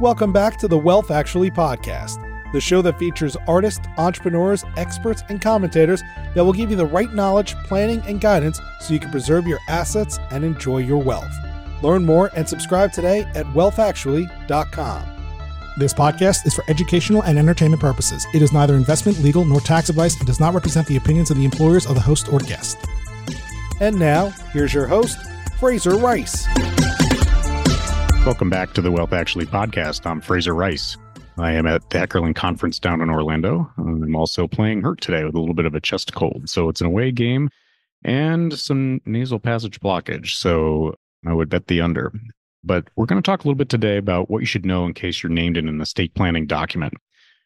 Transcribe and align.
Welcome 0.00 0.32
back 0.32 0.56
to 0.58 0.66
the 0.66 0.76
Wealth 0.76 1.12
Actually 1.12 1.52
podcast, 1.52 2.20
the 2.52 2.60
show 2.60 2.82
that 2.82 2.98
features 2.98 3.36
artists, 3.46 3.86
entrepreneurs, 3.96 4.64
experts, 4.76 5.22
and 5.28 5.40
commentators 5.40 6.02
that 6.34 6.44
will 6.44 6.52
give 6.52 6.68
you 6.68 6.76
the 6.76 6.84
right 6.84 7.14
knowledge, 7.14 7.54
planning, 7.58 8.02
and 8.04 8.20
guidance 8.20 8.60
so 8.80 8.92
you 8.92 8.98
can 8.98 9.12
preserve 9.12 9.46
your 9.46 9.60
assets 9.68 10.18
and 10.32 10.44
enjoy 10.44 10.78
your 10.78 11.00
wealth. 11.00 11.32
Learn 11.80 12.04
more 12.04 12.32
and 12.34 12.46
subscribe 12.48 12.92
today 12.92 13.20
at 13.36 13.46
wealthactually.com. 13.46 15.04
This 15.78 15.94
podcast 15.94 16.44
is 16.44 16.54
for 16.54 16.64
educational 16.66 17.22
and 17.22 17.38
entertainment 17.38 17.80
purposes. 17.80 18.26
It 18.34 18.42
is 18.42 18.52
neither 18.52 18.74
investment, 18.74 19.20
legal, 19.20 19.44
nor 19.44 19.60
tax 19.60 19.90
advice 19.90 20.18
and 20.18 20.26
does 20.26 20.40
not 20.40 20.54
represent 20.54 20.88
the 20.88 20.96
opinions 20.96 21.30
of 21.30 21.36
the 21.36 21.44
employers 21.44 21.86
of 21.86 21.94
the 21.94 22.00
host 22.00 22.32
or 22.32 22.40
guest. 22.40 22.78
And 23.80 23.96
now, 23.96 24.30
here's 24.52 24.74
your 24.74 24.88
host, 24.88 25.18
Fraser 25.60 25.96
Rice. 25.96 26.48
Welcome 28.24 28.48
back 28.48 28.72
to 28.72 28.80
the 28.80 28.90
Wealth 28.90 29.12
Actually 29.12 29.44
podcast. 29.44 30.06
I'm 30.06 30.22
Fraser 30.22 30.54
Rice. 30.54 30.96
I 31.36 31.52
am 31.52 31.66
at 31.66 31.90
the 31.90 31.98
Heckerling 31.98 32.34
Conference 32.34 32.78
down 32.78 33.02
in 33.02 33.10
Orlando. 33.10 33.70
I'm 33.76 34.16
also 34.16 34.48
playing 34.48 34.80
hurt 34.80 35.02
today 35.02 35.24
with 35.24 35.34
a 35.34 35.38
little 35.38 35.54
bit 35.54 35.66
of 35.66 35.74
a 35.74 35.80
chest 35.80 36.14
cold. 36.14 36.48
So 36.48 36.70
it's 36.70 36.80
an 36.80 36.86
away 36.86 37.12
game 37.12 37.50
and 38.02 38.58
some 38.58 39.02
nasal 39.04 39.38
passage 39.38 39.78
blockage. 39.78 40.36
So 40.36 40.94
I 41.26 41.34
would 41.34 41.50
bet 41.50 41.66
the 41.66 41.82
under. 41.82 42.14
But 42.64 42.88
we're 42.96 43.04
going 43.04 43.22
to 43.22 43.26
talk 43.26 43.40
a 43.40 43.42
little 43.46 43.58
bit 43.58 43.68
today 43.68 43.98
about 43.98 44.30
what 44.30 44.38
you 44.38 44.46
should 44.46 44.64
know 44.64 44.86
in 44.86 44.94
case 44.94 45.22
you're 45.22 45.30
named 45.30 45.58
in 45.58 45.68
an 45.68 45.82
estate 45.82 46.14
planning 46.14 46.46
document. 46.46 46.94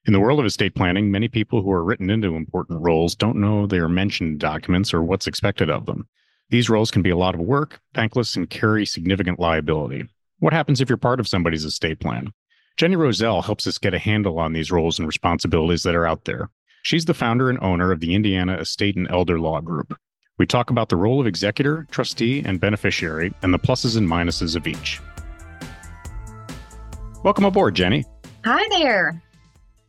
In 0.06 0.12
the 0.12 0.20
world 0.20 0.38
of 0.38 0.46
estate 0.46 0.76
planning, 0.76 1.10
many 1.10 1.26
people 1.26 1.60
who 1.60 1.72
are 1.72 1.82
written 1.82 2.08
into 2.08 2.36
important 2.36 2.80
roles 2.80 3.16
don't 3.16 3.40
know 3.40 3.66
they 3.66 3.78
are 3.78 3.88
mentioned 3.88 4.38
documents 4.38 4.94
or 4.94 5.02
what's 5.02 5.26
expected 5.26 5.70
of 5.70 5.86
them. 5.86 6.06
These 6.50 6.70
roles 6.70 6.92
can 6.92 7.02
be 7.02 7.10
a 7.10 7.16
lot 7.16 7.34
of 7.34 7.40
work, 7.40 7.80
thankless, 7.94 8.36
and 8.36 8.48
carry 8.48 8.86
significant 8.86 9.40
liability. 9.40 10.06
What 10.40 10.52
happens 10.52 10.80
if 10.80 10.88
you're 10.88 10.96
part 10.96 11.18
of 11.18 11.26
somebody's 11.26 11.64
estate 11.64 11.98
plan? 11.98 12.32
Jenny 12.76 12.94
Rozelle 12.94 13.42
helps 13.42 13.66
us 13.66 13.76
get 13.76 13.92
a 13.92 13.98
handle 13.98 14.38
on 14.38 14.52
these 14.52 14.70
roles 14.70 14.96
and 14.96 15.08
responsibilities 15.08 15.82
that 15.82 15.96
are 15.96 16.06
out 16.06 16.26
there. 16.26 16.48
She's 16.82 17.06
the 17.06 17.14
founder 17.14 17.50
and 17.50 17.58
owner 17.60 17.90
of 17.90 17.98
the 17.98 18.14
Indiana 18.14 18.56
Estate 18.56 18.94
and 18.94 19.10
Elder 19.10 19.40
Law 19.40 19.60
Group. 19.60 19.98
We 20.38 20.46
talk 20.46 20.70
about 20.70 20.90
the 20.90 20.96
role 20.96 21.20
of 21.20 21.26
executor, 21.26 21.88
trustee, 21.90 22.44
and 22.46 22.60
beneficiary 22.60 23.34
and 23.42 23.52
the 23.52 23.58
pluses 23.58 23.96
and 23.96 24.08
minuses 24.08 24.54
of 24.54 24.68
each. 24.68 25.00
Welcome 27.24 27.44
aboard, 27.44 27.74
Jenny. 27.74 28.04
Hi 28.44 28.64
there. 28.78 29.20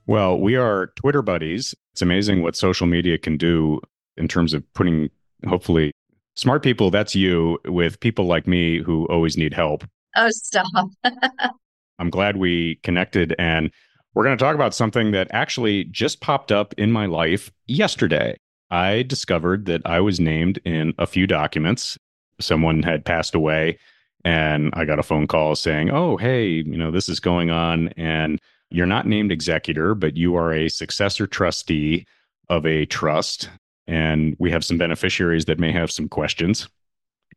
Well, 0.08 0.40
we 0.40 0.56
are 0.56 0.88
Twitter 0.96 1.22
buddies. 1.22 1.76
It's 1.94 2.02
amazing 2.02 2.42
what 2.42 2.56
social 2.56 2.88
media 2.88 3.20
can 3.20 3.38
do 3.38 3.82
in 4.18 4.28
terms 4.28 4.56
of 4.56 4.64
putting, 4.74 5.12
hopefully, 5.48 5.92
smart 6.34 6.64
people, 6.64 6.90
that's 6.90 7.14
you, 7.14 7.60
with 7.66 8.00
people 8.00 8.26
like 8.26 8.48
me 8.48 8.80
who 8.80 9.06
always 9.10 9.38
need 9.38 9.54
help 9.54 9.84
Oh, 10.22 10.30
stop. 10.32 10.66
I'm 12.00 12.10
glad 12.10 12.36
we 12.36 12.76
connected. 12.84 13.34
And 13.40 13.72
we're 14.14 14.26
going 14.26 14.38
to 14.38 14.44
talk 14.44 14.54
about 14.54 14.74
something 14.74 15.12
that 15.12 15.30
actually 15.32 15.86
just 15.86 16.20
popped 16.20 16.52
up 16.52 16.74
in 16.78 16.92
my 16.92 17.06
life 17.06 17.50
yesterday. 17.68 18.36
I 18.70 19.04
discovered 19.04 19.66
that 19.68 19.82
I 19.86 20.02
was 20.02 20.20
named 20.20 20.60
in 20.66 20.94
a 20.98 21.08
few 21.08 21.26
documents. 21.26 21.98
Someone 22.42 22.84
had 22.84 23.06
passed 23.06 23.34
away, 23.34 23.80
and 24.26 24.74
I 24.74 24.84
got 24.84 25.00
a 25.00 25.04
phone 25.04 25.26
call 25.26 25.56
saying, 25.56 25.90
Oh, 25.90 26.18
hey, 26.18 26.48
you 26.48 26.78
know, 26.78 26.92
this 26.92 27.08
is 27.08 27.22
going 27.22 27.50
on. 27.50 27.88
And 27.96 28.40
you're 28.70 28.86
not 28.86 29.08
named 29.08 29.32
executor, 29.32 29.96
but 29.96 30.18
you 30.18 30.36
are 30.36 30.54
a 30.54 30.68
successor 30.68 31.28
trustee 31.28 32.06
of 32.50 32.66
a 32.66 32.86
trust. 32.86 33.50
And 33.88 34.36
we 34.38 34.52
have 34.52 34.66
some 34.66 34.78
beneficiaries 34.78 35.46
that 35.46 35.60
may 35.60 35.72
have 35.72 35.92
some 35.92 36.10
questions. 36.10 36.68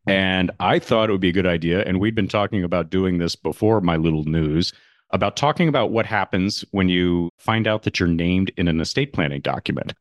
And 0.06 0.50
I 0.58 0.78
thought 0.78 1.08
it 1.08 1.12
would 1.12 1.20
be 1.20 1.28
a 1.28 1.32
good 1.32 1.46
idea. 1.46 1.82
And 1.84 2.00
we'd 2.00 2.14
been 2.14 2.28
talking 2.28 2.64
about 2.64 2.90
doing 2.90 3.18
this 3.18 3.36
before 3.36 3.80
my 3.80 3.96
little 3.96 4.24
news 4.24 4.72
about 5.12 5.36
talking 5.36 5.68
about 5.68 5.90
what 5.90 6.06
happens 6.06 6.64
when 6.70 6.88
you 6.88 7.30
find 7.38 7.66
out 7.66 7.82
that 7.82 8.00
you're 8.00 8.08
named 8.08 8.50
in 8.56 8.66
an 8.66 8.80
estate 8.80 9.12
planning 9.12 9.40
document. 9.40 9.92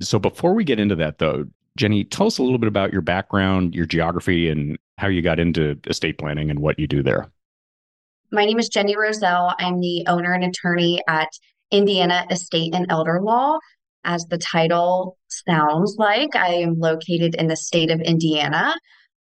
So 0.00 0.18
before 0.18 0.54
we 0.54 0.64
get 0.64 0.80
into 0.80 0.96
that, 0.96 1.18
though, 1.18 1.46
Jenny, 1.78 2.04
tell 2.04 2.26
us 2.26 2.38
a 2.38 2.42
little 2.42 2.58
bit 2.58 2.68
about 2.68 2.92
your 2.92 3.02
background, 3.02 3.74
your 3.74 3.86
geography, 3.86 4.50
and 4.50 4.76
how 4.98 5.08
you 5.08 5.22
got 5.22 5.38
into 5.38 5.78
estate 5.86 6.18
planning 6.18 6.50
and 6.50 6.58
what 6.58 6.78
you 6.78 6.86
do 6.86 7.02
there. 7.02 7.30
My 8.32 8.44
name 8.44 8.58
is 8.58 8.68
Jenny 8.68 8.96
Rozelle. 8.96 9.54
I'm 9.58 9.80
the 9.80 10.04
owner 10.08 10.32
and 10.32 10.44
attorney 10.44 11.00
at 11.06 11.28
Indiana 11.70 12.26
Estate 12.30 12.74
and 12.74 12.86
Elder 12.88 13.20
Law. 13.22 13.58
As 14.04 14.24
the 14.26 14.38
title 14.38 15.16
sounds 15.28 15.96
like, 15.98 16.34
I 16.34 16.48
am 16.54 16.78
located 16.78 17.34
in 17.36 17.46
the 17.46 17.56
state 17.56 17.90
of 17.90 18.00
Indiana 18.00 18.74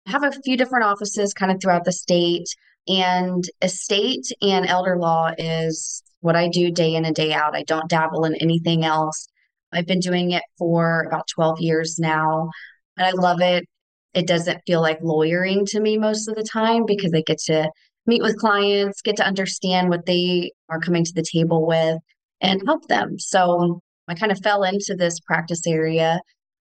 have 0.08 0.24
a 0.24 0.32
few 0.44 0.58
different 0.58 0.86
offices 0.86 1.34
kind 1.34 1.52
of 1.52 1.62
throughout 1.62 1.86
the 1.86 1.92
state. 1.92 2.48
And 2.88 3.44
estate 3.62 4.26
and 4.42 4.66
elder 4.66 4.98
law 4.98 5.32
is 5.38 6.04
what 6.22 6.36
I 6.36 6.48
do 6.48 6.72
day 6.72 6.96
in 6.96 7.06
and 7.06 7.16
day 7.16 7.34
out. 7.34 7.56
I 7.56 7.64
don't 7.64 7.90
dabble 7.90 8.26
in 8.26 8.36
anything 8.36 8.84
else. 8.84 9.28
I've 9.72 9.88
been 9.88 10.00
doing 10.00 10.32
it 10.32 10.44
for 10.58 11.04
about 11.08 11.28
12 11.34 11.62
years 11.62 11.98
now, 12.00 12.50
and 12.98 13.08
I 13.08 13.12
love 13.12 13.42
it. 13.42 13.66
It 14.14 14.28
doesn't 14.28 14.62
feel 14.68 14.82
like 14.82 15.00
lawyering 15.02 15.66
to 15.68 15.80
me 15.80 15.98
most 15.98 16.28
of 16.28 16.36
the 16.36 16.44
time 16.44 16.86
because 16.86 17.14
I 17.14 17.22
get 17.26 17.38
to 17.46 17.70
meet 18.06 18.22
with 18.22 18.38
clients, 18.38 19.02
get 19.02 19.16
to 19.18 19.26
understand 19.26 19.90
what 19.90 20.06
they 20.06 20.52
are 20.70 20.80
coming 20.80 21.06
to 21.06 21.14
the 21.14 21.26
table 21.32 21.66
with, 21.66 21.98
and 22.42 22.62
help 22.66 22.88
them. 22.88 23.18
So 23.20 23.80
I 24.08 24.16
kind 24.16 24.32
of 24.32 24.40
fell 24.40 24.64
into 24.64 24.96
this 24.98 25.20
practice 25.22 25.66
area 25.66 26.20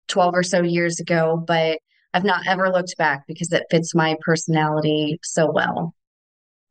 12 0.09 0.35
or 0.35 0.43
so 0.43 0.63
years 0.63 1.01
ago, 1.01 1.43
but 1.47 1.79
I've 2.19 2.25
not 2.25 2.49
ever 2.49 2.69
looked 2.69 2.97
back 2.97 3.29
because 3.29 3.53
it 3.53 3.67
fits 3.71 3.95
my 3.95 4.17
personality 4.23 5.21
so 5.23 5.49
well. 5.53 5.95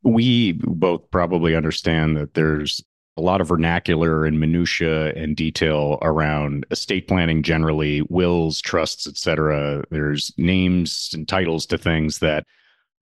We 0.02 0.52
both 0.52 1.10
probably 1.10 1.56
understand 1.56 2.18
that 2.18 2.34
there's 2.34 2.84
a 3.16 3.22
lot 3.22 3.40
of 3.40 3.48
vernacular 3.48 4.26
and 4.26 4.38
minutia 4.38 5.14
and 5.14 5.34
detail 5.34 5.98
around 6.02 6.66
estate 6.70 7.08
planning 7.08 7.42
generally, 7.42 8.02
wills, 8.10 8.60
trusts, 8.60 9.06
etc. 9.06 9.84
There's 9.90 10.30
names 10.36 11.12
and 11.14 11.26
titles 11.26 11.64
to 11.66 11.78
things 11.78 12.18
that 12.18 12.44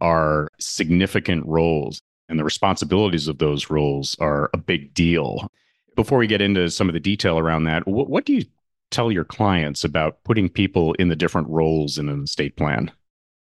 are 0.00 0.46
significant 0.60 1.44
roles 1.46 2.00
and 2.28 2.38
the 2.38 2.44
responsibilities 2.44 3.26
of 3.26 3.38
those 3.38 3.70
roles 3.70 4.14
are 4.20 4.50
a 4.54 4.58
big 4.58 4.94
deal. 4.94 5.50
Before 5.96 6.18
we 6.18 6.28
get 6.28 6.40
into 6.40 6.70
some 6.70 6.88
of 6.88 6.92
the 6.92 7.00
detail 7.00 7.40
around 7.40 7.64
that, 7.64 7.88
what, 7.88 8.08
what 8.08 8.24
do 8.24 8.34
you 8.34 8.44
tell 8.91 9.10
your 9.10 9.24
clients 9.24 9.84
about 9.84 10.22
putting 10.24 10.48
people 10.48 10.94
in 10.94 11.08
the 11.08 11.16
different 11.16 11.48
roles 11.48 11.98
in 11.98 12.08
an 12.08 12.22
estate 12.22 12.56
plan? 12.56 12.91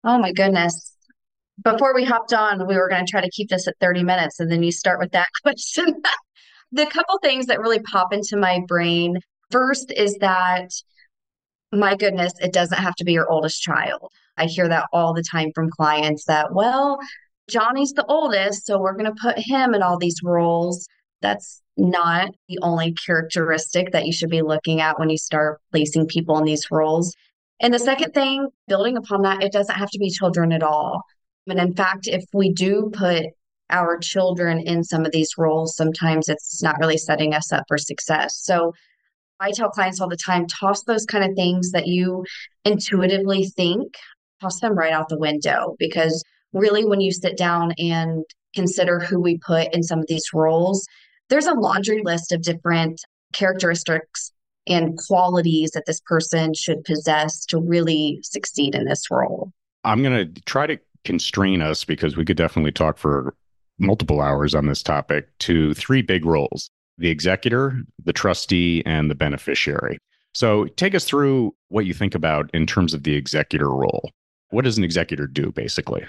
Oh 0.04 0.18
my 0.18 0.32
goodness. 0.32 0.94
Before 1.62 1.94
we 1.94 2.04
hopped 2.04 2.32
on, 2.32 2.66
we 2.66 2.76
were 2.76 2.88
going 2.88 3.04
to 3.04 3.10
try 3.10 3.20
to 3.20 3.30
keep 3.30 3.48
this 3.48 3.66
at 3.66 3.74
30 3.80 4.02
minutes 4.02 4.40
and 4.40 4.50
then 4.50 4.62
you 4.62 4.72
start 4.72 4.98
with 4.98 5.12
that 5.12 5.28
question. 5.42 5.86
the 6.72 6.86
couple 6.86 7.18
things 7.22 7.46
that 7.46 7.60
really 7.60 7.80
pop 7.80 8.12
into 8.12 8.36
my 8.36 8.60
brain 8.66 9.18
first 9.50 9.92
is 9.92 10.16
that 10.20 10.70
my 11.72 11.96
goodness, 11.96 12.32
it 12.40 12.52
doesn't 12.52 12.78
have 12.78 12.94
to 12.96 13.04
be 13.04 13.12
your 13.12 13.30
oldest 13.30 13.60
child. 13.60 14.10
I 14.36 14.46
hear 14.46 14.68
that 14.68 14.88
all 14.92 15.14
the 15.14 15.22
time 15.22 15.50
from 15.54 15.70
clients 15.70 16.24
that, 16.26 16.54
well, 16.54 16.98
Johnny's 17.48 17.92
the 17.92 18.04
oldest, 18.06 18.66
so 18.66 18.78
we're 18.78 18.96
going 18.96 19.12
to 19.12 19.20
put 19.20 19.38
him 19.38 19.74
in 19.74 19.82
all 19.82 19.98
these 19.98 20.20
roles. 20.22 20.86
That's 21.22 21.62
not 21.76 22.30
the 22.48 22.58
only 22.62 22.92
characteristic 22.92 23.92
that 23.92 24.06
you 24.06 24.12
should 24.12 24.30
be 24.30 24.42
looking 24.42 24.80
at 24.80 24.98
when 24.98 25.10
you 25.10 25.18
start 25.18 25.60
placing 25.70 26.06
people 26.06 26.38
in 26.38 26.44
these 26.44 26.70
roles. 26.70 27.14
And 27.60 27.72
the 27.72 27.78
second 27.78 28.12
thing, 28.12 28.48
building 28.68 28.96
upon 28.96 29.22
that, 29.22 29.42
it 29.42 29.52
doesn't 29.52 29.74
have 29.74 29.90
to 29.90 29.98
be 29.98 30.10
children 30.10 30.52
at 30.52 30.62
all. 30.62 31.02
And 31.46 31.58
in 31.58 31.74
fact, 31.74 32.06
if 32.06 32.24
we 32.32 32.52
do 32.52 32.90
put 32.92 33.26
our 33.70 33.98
children 33.98 34.60
in 34.60 34.84
some 34.84 35.04
of 35.04 35.12
these 35.12 35.30
roles, 35.38 35.76
sometimes 35.76 36.28
it's 36.28 36.62
not 36.62 36.78
really 36.80 36.98
setting 36.98 37.34
us 37.34 37.52
up 37.52 37.64
for 37.68 37.78
success. 37.78 38.38
So 38.42 38.72
I 39.40 39.50
tell 39.50 39.70
clients 39.70 40.00
all 40.00 40.08
the 40.08 40.16
time 40.16 40.46
toss 40.46 40.82
those 40.84 41.04
kind 41.04 41.24
of 41.24 41.36
things 41.36 41.72
that 41.72 41.86
you 41.86 42.24
intuitively 42.64 43.46
think, 43.56 43.94
toss 44.40 44.60
them 44.60 44.74
right 44.74 44.92
out 44.92 45.08
the 45.08 45.18
window 45.18 45.76
because 45.78 46.22
really, 46.52 46.84
when 46.84 47.00
you 47.00 47.12
sit 47.12 47.36
down 47.36 47.72
and 47.78 48.24
consider 48.54 48.98
who 48.98 49.20
we 49.20 49.38
put 49.38 49.74
in 49.74 49.82
some 49.82 49.98
of 49.98 50.06
these 50.08 50.30
roles, 50.32 50.86
there's 51.28 51.46
a 51.46 51.54
laundry 51.54 52.02
list 52.04 52.32
of 52.32 52.42
different 52.42 53.00
characteristics 53.32 54.32
and 54.66 54.98
qualities 54.98 55.70
that 55.72 55.86
this 55.86 56.00
person 56.00 56.54
should 56.54 56.82
possess 56.84 57.44
to 57.46 57.58
really 57.58 58.18
succeed 58.22 58.74
in 58.74 58.84
this 58.84 59.04
role. 59.10 59.52
I'm 59.84 60.02
going 60.02 60.34
to 60.34 60.40
try 60.42 60.66
to 60.66 60.78
constrain 61.04 61.62
us 61.62 61.84
because 61.84 62.16
we 62.16 62.24
could 62.24 62.36
definitely 62.36 62.72
talk 62.72 62.98
for 62.98 63.34
multiple 63.78 64.20
hours 64.20 64.54
on 64.54 64.66
this 64.66 64.82
topic 64.82 65.28
to 65.38 65.74
three 65.74 66.02
big 66.02 66.24
roles 66.24 66.70
the 66.98 67.10
executor, 67.10 67.82
the 68.04 68.12
trustee, 68.12 68.82
and 68.86 69.10
the 69.10 69.14
beneficiary. 69.14 69.98
So, 70.32 70.64
take 70.64 70.94
us 70.94 71.04
through 71.04 71.54
what 71.68 71.84
you 71.84 71.92
think 71.92 72.14
about 72.14 72.50
in 72.54 72.66
terms 72.66 72.94
of 72.94 73.02
the 73.02 73.14
executor 73.14 73.68
role. 73.68 74.10
What 74.48 74.64
does 74.64 74.78
an 74.78 74.84
executor 74.84 75.26
do, 75.26 75.52
basically? 75.52 76.06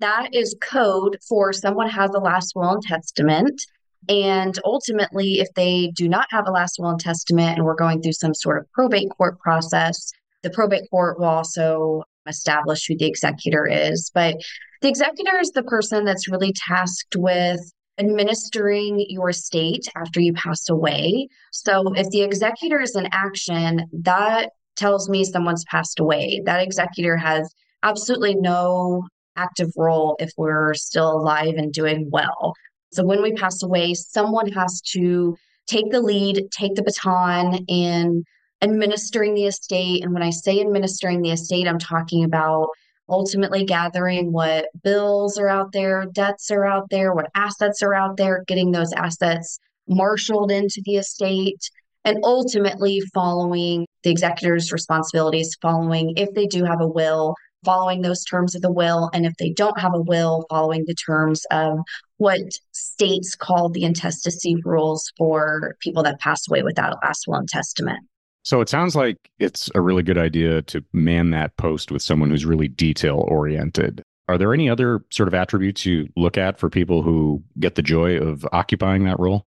That 0.00 0.34
is 0.34 0.56
code 0.60 1.18
for 1.28 1.52
someone 1.52 1.88
has 1.88 2.10
a 2.10 2.18
last 2.18 2.56
will 2.56 2.70
and 2.70 2.82
testament 2.82 3.62
and 4.08 4.58
ultimately, 4.64 5.40
if 5.40 5.48
they 5.54 5.92
do 5.94 6.08
not 6.08 6.26
have 6.30 6.46
a 6.46 6.50
last 6.50 6.76
will 6.78 6.90
and 6.90 7.00
testament 7.00 7.56
and 7.56 7.64
we're 7.64 7.74
going 7.74 8.02
through 8.02 8.12
some 8.12 8.34
sort 8.34 8.58
of 8.58 8.70
probate 8.72 9.10
court 9.16 9.38
process, 9.38 10.10
the 10.42 10.50
probate 10.50 10.88
court 10.90 11.18
will 11.18 11.26
also 11.26 12.02
establish 12.26 12.86
who 12.86 12.96
the 12.96 13.06
executor 13.06 13.66
is. 13.66 14.10
But 14.14 14.36
the 14.80 14.88
executor 14.88 15.38
is 15.40 15.50
the 15.50 15.62
person 15.62 16.04
that's 16.04 16.28
really 16.28 16.52
tasked 16.52 17.16
with 17.16 17.60
administering 17.98 19.04
your 19.08 19.30
estate 19.30 19.86
after 19.96 20.20
you 20.20 20.32
pass 20.32 20.68
away. 20.68 21.28
So 21.52 21.92
if 21.94 22.08
the 22.10 22.22
executor 22.22 22.80
is 22.80 22.96
in 22.96 23.06
action, 23.12 23.86
that 23.92 24.50
tells 24.76 25.08
me 25.08 25.24
someone's 25.24 25.64
passed 25.64 26.00
away. 26.00 26.40
That 26.44 26.62
executor 26.62 27.16
has 27.16 27.52
absolutely 27.82 28.34
no 28.34 29.04
active 29.36 29.70
role 29.76 30.16
if 30.18 30.30
we're 30.36 30.74
still 30.74 31.12
alive 31.12 31.54
and 31.56 31.72
doing 31.72 32.08
well. 32.10 32.54
So 32.92 33.04
when 33.04 33.22
we 33.22 33.32
pass 33.32 33.62
away, 33.62 33.94
someone 33.94 34.50
has 34.52 34.80
to 34.92 35.36
take 35.66 35.90
the 35.90 36.00
lead, 36.00 36.48
take 36.50 36.74
the 36.74 36.82
baton 36.82 37.64
in 37.68 38.24
administering 38.60 39.34
the 39.34 39.46
estate. 39.46 40.04
And 40.04 40.12
when 40.12 40.22
I 40.22 40.30
say 40.30 40.60
administering 40.60 41.22
the 41.22 41.30
estate, 41.30 41.66
I'm 41.66 41.78
talking 41.78 42.24
about 42.24 42.68
ultimately 43.08 43.64
gathering 43.64 44.32
what 44.32 44.66
bills 44.82 45.38
are 45.38 45.48
out 45.48 45.72
there, 45.72 46.06
debts 46.12 46.50
are 46.50 46.64
out 46.64 46.88
there, 46.90 47.14
what 47.14 47.30
assets 47.34 47.82
are 47.82 47.94
out 47.94 48.16
there, 48.16 48.44
getting 48.46 48.70
those 48.70 48.92
assets 48.92 49.58
marshaled 49.88 50.50
into 50.50 50.80
the 50.84 50.96
estate, 50.96 51.68
and 52.04 52.18
ultimately 52.24 53.00
following 53.12 53.86
the 54.02 54.10
executor's 54.10 54.72
responsibilities, 54.72 55.56
following 55.60 56.14
if 56.16 56.32
they 56.34 56.46
do 56.46 56.64
have 56.64 56.80
a 56.80 56.86
will, 56.86 57.34
following 57.64 58.02
those 58.02 58.24
terms 58.24 58.54
of 58.54 58.62
the 58.62 58.72
will. 58.72 59.10
And 59.12 59.26
if 59.26 59.34
they 59.38 59.50
don't 59.50 59.78
have 59.78 59.94
a 59.94 60.00
will, 60.00 60.46
following 60.50 60.84
the 60.86 60.94
terms 60.94 61.44
of 61.50 61.78
what 62.16 62.40
states 62.72 63.34
call 63.34 63.68
the 63.68 63.84
intestacy 63.84 64.56
rules 64.64 65.12
for 65.16 65.76
people 65.80 66.02
that 66.02 66.20
pass 66.20 66.48
away 66.48 66.62
without 66.62 66.92
a 66.92 66.98
last 67.04 67.24
will 67.26 67.36
and 67.36 67.48
testament. 67.48 68.00
So 68.44 68.60
it 68.60 68.68
sounds 68.68 68.96
like 68.96 69.16
it's 69.38 69.70
a 69.74 69.80
really 69.80 70.02
good 70.02 70.18
idea 70.18 70.62
to 70.62 70.84
man 70.92 71.30
that 71.30 71.56
post 71.56 71.92
with 71.92 72.02
someone 72.02 72.30
who's 72.30 72.44
really 72.44 72.68
detail 72.68 73.24
oriented. 73.28 74.02
Are 74.28 74.38
there 74.38 74.52
any 74.54 74.68
other 74.68 75.04
sort 75.10 75.28
of 75.28 75.34
attributes 75.34 75.86
you 75.86 76.08
look 76.16 76.36
at 76.36 76.58
for 76.58 76.68
people 76.68 77.02
who 77.02 77.42
get 77.60 77.76
the 77.76 77.82
joy 77.82 78.16
of 78.16 78.46
occupying 78.52 79.04
that 79.04 79.18
role? 79.20 79.44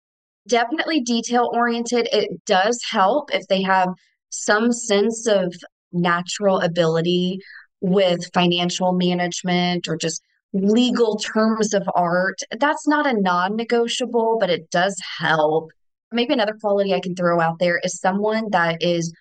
Definitely 0.46 1.00
detail 1.00 1.50
oriented. 1.52 2.08
It 2.12 2.44
does 2.44 2.80
help 2.88 3.34
if 3.34 3.46
they 3.48 3.62
have 3.62 3.88
some 4.30 4.72
sense 4.72 5.26
of 5.26 5.54
natural 5.92 6.60
ability 6.60 7.38
with 7.80 8.30
financial 8.32 8.92
management 8.92 9.88
or 9.88 9.96
just 9.96 10.22
legal 10.52 11.16
terms 11.16 11.74
of 11.74 11.82
art. 11.94 12.38
That's 12.58 12.86
not 12.86 13.06
a 13.06 13.20
non 13.20 13.56
negotiable, 13.56 14.38
but 14.40 14.50
it 14.50 14.70
does 14.70 15.00
help 15.18 15.70
maybe 16.14 16.32
another 16.32 16.56
quality 16.60 16.94
I 16.94 17.00
can 17.00 17.14
throw 17.14 17.40
out 17.40 17.58
there 17.58 17.80
is 17.84 17.98
someone 17.98 18.50
that 18.50 18.82
is 18.82 19.12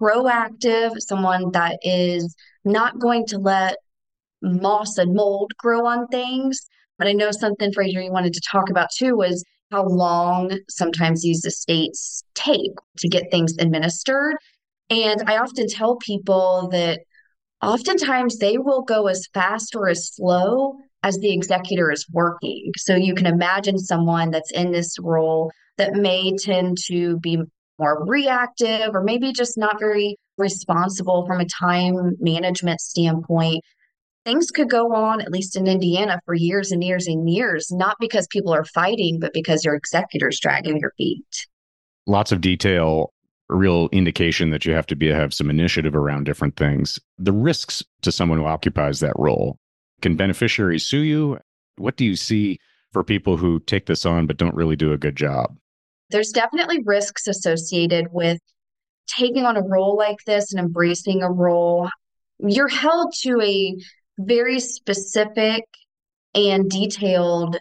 proactive, 0.00 1.00
someone 1.00 1.52
that 1.52 1.78
is 1.82 2.34
not 2.64 2.98
going 2.98 3.26
to 3.28 3.38
let 3.38 3.76
moss 4.42 4.98
and 4.98 5.14
mold 5.14 5.52
grow 5.56 5.86
on 5.86 6.06
things. 6.08 6.60
But 6.98 7.08
I 7.08 7.12
know 7.12 7.30
something, 7.30 7.72
Fraser, 7.72 8.02
you 8.02 8.12
wanted 8.12 8.34
to 8.34 8.42
talk 8.50 8.68
about 8.68 8.88
too 8.94 9.16
was 9.16 9.44
how 9.70 9.84
long 9.86 10.58
sometimes 10.68 11.22
these 11.22 11.44
estates 11.44 12.22
take 12.34 12.72
to 12.98 13.08
get 13.08 13.30
things 13.30 13.54
administered. 13.58 14.36
And 14.90 15.22
I 15.26 15.38
often 15.38 15.66
tell 15.68 15.96
people 15.96 16.68
that 16.72 17.00
oftentimes 17.64 18.38
they 18.38 18.58
will 18.58 18.82
go 18.82 19.08
as 19.08 19.28
fast 19.34 19.74
or 19.74 19.88
as 19.88 20.14
slow 20.14 20.76
as 21.02 21.18
the 21.18 21.32
executor 21.32 21.90
is 21.90 22.06
working. 22.10 22.72
So 22.78 22.94
you 22.96 23.14
can 23.14 23.26
imagine 23.26 23.78
someone 23.78 24.30
that's 24.30 24.50
in 24.52 24.72
this 24.72 24.96
role 25.00 25.52
that 25.76 25.94
may 25.94 26.34
tend 26.36 26.78
to 26.86 27.18
be 27.18 27.38
more 27.78 28.04
reactive 28.06 28.94
or 28.94 29.02
maybe 29.02 29.32
just 29.32 29.58
not 29.58 29.78
very 29.78 30.16
responsible 30.38 31.26
from 31.26 31.40
a 31.40 31.46
time 31.46 32.16
management 32.20 32.80
standpoint. 32.80 33.62
Things 34.24 34.50
could 34.50 34.70
go 34.70 34.94
on, 34.94 35.20
at 35.20 35.30
least 35.30 35.56
in 35.56 35.66
Indiana, 35.66 36.18
for 36.24 36.34
years 36.34 36.72
and 36.72 36.82
years 36.82 37.06
and 37.06 37.28
years, 37.28 37.70
not 37.70 37.96
because 38.00 38.26
people 38.28 38.54
are 38.54 38.64
fighting, 38.64 39.18
but 39.20 39.34
because 39.34 39.64
your 39.64 39.74
executor's 39.74 40.40
dragging 40.40 40.78
your 40.78 40.92
feet. 40.96 41.46
Lots 42.06 42.32
of 42.32 42.40
detail, 42.40 43.12
a 43.50 43.56
real 43.56 43.88
indication 43.92 44.50
that 44.50 44.64
you 44.64 44.72
have 44.72 44.86
to 44.86 44.96
be 44.96 45.08
have 45.08 45.34
some 45.34 45.50
initiative 45.50 45.94
around 45.94 46.24
different 46.24 46.56
things. 46.56 46.98
The 47.18 47.32
risks 47.32 47.82
to 48.02 48.12
someone 48.12 48.38
who 48.38 48.46
occupies 48.46 49.00
that 49.00 49.14
role. 49.16 49.58
Can 50.02 50.16
beneficiaries 50.16 50.84
sue 50.84 51.00
you? 51.00 51.38
What 51.76 51.96
do 51.96 52.04
you 52.04 52.16
see 52.16 52.58
for 52.92 53.04
people 53.04 53.36
who 53.36 53.60
take 53.60 53.86
this 53.86 54.06
on 54.06 54.26
but 54.26 54.36
don't 54.36 54.54
really 54.54 54.76
do 54.76 54.92
a 54.92 54.98
good 54.98 55.16
job? 55.16 55.56
there's 56.10 56.30
definitely 56.30 56.80
risks 56.84 57.26
associated 57.26 58.06
with 58.12 58.38
taking 59.06 59.44
on 59.44 59.56
a 59.56 59.62
role 59.62 59.96
like 59.96 60.18
this 60.26 60.52
and 60.52 60.60
embracing 60.60 61.22
a 61.22 61.30
role. 61.30 61.88
You're 62.38 62.68
held 62.68 63.12
to 63.22 63.40
a 63.40 63.74
very 64.18 64.60
specific 64.60 65.64
and 66.34 66.70
detailed 66.70 67.56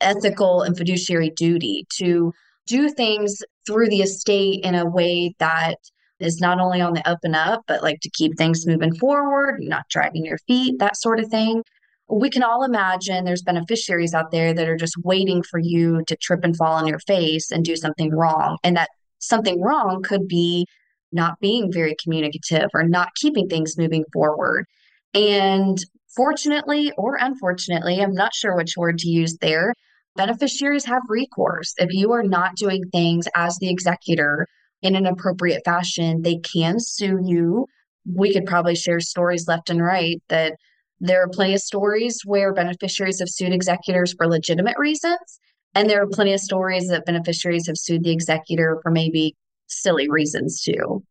ethical 0.00 0.62
and 0.62 0.76
fiduciary 0.76 1.30
duty 1.30 1.86
to 1.98 2.32
do 2.66 2.88
things 2.88 3.42
through 3.68 3.88
the 3.88 4.02
estate 4.02 4.64
in 4.64 4.74
a 4.74 4.88
way 4.88 5.34
that 5.38 5.76
is 6.18 6.40
not 6.40 6.58
only 6.58 6.80
on 6.80 6.94
the 6.94 7.08
up 7.08 7.18
and 7.22 7.36
up, 7.36 7.62
but 7.68 7.82
like 7.82 8.00
to 8.00 8.10
keep 8.10 8.36
things 8.36 8.66
moving 8.66 8.94
forward, 8.94 9.58
not 9.60 9.84
dragging 9.88 10.24
your 10.24 10.38
feet, 10.48 10.80
that 10.80 10.96
sort 10.96 11.20
of 11.20 11.28
thing 11.28 11.62
we 12.10 12.30
can 12.30 12.42
all 12.42 12.64
imagine 12.64 13.24
there's 13.24 13.42
beneficiaries 13.42 14.14
out 14.14 14.30
there 14.30 14.54
that 14.54 14.68
are 14.68 14.76
just 14.76 14.96
waiting 15.04 15.42
for 15.42 15.58
you 15.58 16.02
to 16.06 16.16
trip 16.16 16.40
and 16.42 16.56
fall 16.56 16.72
on 16.72 16.86
your 16.86 17.00
face 17.00 17.50
and 17.50 17.64
do 17.64 17.76
something 17.76 18.10
wrong. 18.12 18.56
And 18.64 18.76
that 18.76 18.88
something 19.18 19.60
wrong 19.60 20.02
could 20.02 20.26
be 20.26 20.66
not 21.12 21.38
being 21.40 21.72
very 21.72 21.94
communicative 22.02 22.70
or 22.72 22.84
not 22.84 23.14
keeping 23.16 23.48
things 23.48 23.76
moving 23.76 24.04
forward. 24.12 24.64
And 25.12 25.78
fortunately 26.16 26.92
or 26.96 27.16
unfortunately, 27.16 28.00
I'm 28.00 28.14
not 28.14 28.34
sure 28.34 28.56
which 28.56 28.76
word 28.76 28.98
to 28.98 29.08
use 29.08 29.36
there, 29.40 29.74
beneficiaries 30.18 30.84
have 30.84 31.02
recourse. 31.08 31.72
If 31.78 31.94
you 31.94 32.12
are 32.12 32.24
not 32.24 32.56
doing 32.56 32.82
things 32.92 33.26
as 33.34 33.56
the 33.58 33.70
executor 33.70 34.46
in 34.82 34.96
an 34.96 35.06
appropriate 35.06 35.62
fashion, 35.64 36.22
they 36.22 36.36
can 36.38 36.78
sue 36.80 37.18
you. 37.22 37.66
We 38.04 38.32
could 38.32 38.44
probably 38.44 38.74
share 38.74 39.00
stories 39.00 39.46
left 39.48 39.70
and 39.70 39.82
right 39.82 40.20
that 40.28 40.56
there 41.00 41.22
are 41.22 41.28
plenty 41.28 41.54
of 41.54 41.60
stories 41.60 42.20
where 42.24 42.52
beneficiaries 42.52 43.20
have 43.20 43.28
sued 43.28 43.52
executors 43.52 44.12
for 44.14 44.26
legitimate 44.26 44.76
reasons. 44.76 45.40
And 45.74 45.88
there 45.88 46.02
are 46.02 46.08
plenty 46.08 46.32
of 46.32 46.40
stories 46.40 46.88
that 46.88 47.06
beneficiaries 47.06 47.68
have 47.68 47.78
sued 47.78 48.02
the 48.02 48.10
executor 48.10 48.80
for 48.82 48.90
maybe 48.90 49.36
silly 49.68 50.10
reasons 50.10 50.62
too. 50.62 51.04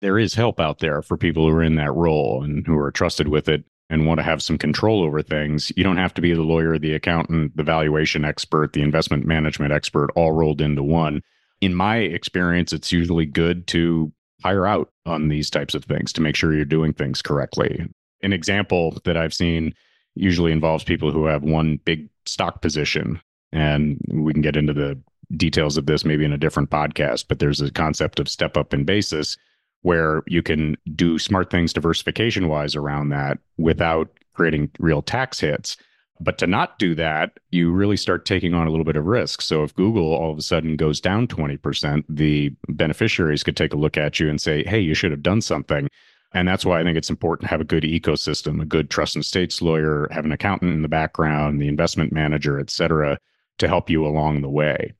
There 0.00 0.18
is 0.18 0.34
help 0.34 0.58
out 0.58 0.80
there 0.80 1.02
for 1.02 1.16
people 1.16 1.48
who 1.48 1.54
are 1.54 1.62
in 1.62 1.76
that 1.76 1.94
role 1.94 2.42
and 2.42 2.66
who 2.66 2.76
are 2.78 2.90
trusted 2.90 3.28
with 3.28 3.48
it 3.48 3.64
and 3.90 4.06
want 4.06 4.18
to 4.18 4.24
have 4.24 4.42
some 4.42 4.58
control 4.58 5.02
over 5.02 5.22
things. 5.22 5.72
You 5.76 5.84
don't 5.84 5.96
have 5.96 6.14
to 6.14 6.20
be 6.20 6.34
the 6.34 6.42
lawyer, 6.42 6.78
the 6.78 6.94
accountant, 6.94 7.56
the 7.56 7.62
valuation 7.62 8.24
expert, 8.24 8.72
the 8.72 8.82
investment 8.82 9.26
management 9.26 9.72
expert 9.72 10.10
all 10.14 10.32
rolled 10.32 10.60
into 10.60 10.82
one. 10.82 11.22
In 11.60 11.74
my 11.74 11.96
experience, 11.96 12.72
it's 12.72 12.92
usually 12.92 13.26
good 13.26 13.66
to 13.68 14.12
hire 14.42 14.66
out 14.66 14.90
on 15.06 15.28
these 15.28 15.50
types 15.50 15.74
of 15.74 15.84
things 15.84 16.12
to 16.12 16.20
make 16.20 16.36
sure 16.36 16.54
you're 16.54 16.64
doing 16.64 16.92
things 16.92 17.22
correctly 17.22 17.88
an 18.22 18.32
example 18.32 18.98
that 19.04 19.16
I've 19.16 19.34
seen 19.34 19.74
usually 20.14 20.52
involves 20.52 20.84
people 20.84 21.12
who 21.12 21.26
have 21.26 21.42
one 21.42 21.78
big 21.84 22.08
stock 22.26 22.60
position. 22.60 23.20
And 23.52 24.00
we 24.08 24.32
can 24.32 24.42
get 24.42 24.56
into 24.56 24.72
the 24.72 25.00
details 25.36 25.76
of 25.76 25.86
this 25.86 26.04
maybe 26.04 26.24
in 26.24 26.32
a 26.32 26.38
different 26.38 26.70
podcast, 26.70 27.26
but 27.28 27.38
there's 27.38 27.60
a 27.60 27.70
concept 27.70 28.18
of 28.18 28.28
step 28.28 28.56
up 28.56 28.74
in 28.74 28.84
basis 28.84 29.36
where 29.82 30.22
you 30.26 30.42
can 30.42 30.76
do 30.94 31.18
smart 31.18 31.50
things 31.50 31.72
diversification 31.72 32.48
wise 32.48 32.74
around 32.74 33.10
that 33.10 33.38
without 33.56 34.10
creating 34.34 34.70
real 34.78 35.02
tax 35.02 35.40
hits. 35.40 35.76
But 36.20 36.38
to 36.38 36.46
not 36.48 36.78
do 36.78 36.96
that, 36.96 37.38
you 37.50 37.70
really 37.70 37.96
start 37.96 38.24
taking 38.24 38.52
on 38.52 38.66
a 38.66 38.70
little 38.70 38.84
bit 38.84 38.96
of 38.96 39.06
risk. 39.06 39.40
So 39.40 39.62
if 39.62 39.74
Google 39.74 40.14
all 40.14 40.32
of 40.32 40.38
a 40.38 40.42
sudden 40.42 40.76
goes 40.76 41.00
down 41.00 41.28
20%, 41.28 42.04
the 42.08 42.52
beneficiaries 42.68 43.44
could 43.44 43.56
take 43.56 43.72
a 43.72 43.76
look 43.76 43.96
at 43.96 44.18
you 44.18 44.28
and 44.28 44.40
say, 44.40 44.64
hey, 44.64 44.80
you 44.80 44.94
should 44.94 45.12
have 45.12 45.22
done 45.22 45.40
something. 45.40 45.88
And 46.34 46.46
that's 46.46 46.64
why 46.64 46.80
I 46.80 46.84
think 46.84 46.98
it's 46.98 47.08
important 47.08 47.46
to 47.46 47.50
have 47.50 47.60
a 47.60 47.64
good 47.64 47.84
ecosystem, 47.84 48.60
a 48.60 48.66
good 48.66 48.90
trust 48.90 49.14
and 49.14 49.24
estates 49.24 49.62
lawyer, 49.62 50.08
have 50.10 50.24
an 50.24 50.32
accountant 50.32 50.74
in 50.74 50.82
the 50.82 50.88
background, 50.88 51.60
the 51.60 51.68
investment 51.68 52.12
manager, 52.12 52.58
et 52.58 52.70
cetera, 52.70 53.18
to 53.58 53.68
help 53.68 53.88
you 53.88 54.04
along 54.04 54.42
the 54.42 54.50
way. 54.50 54.94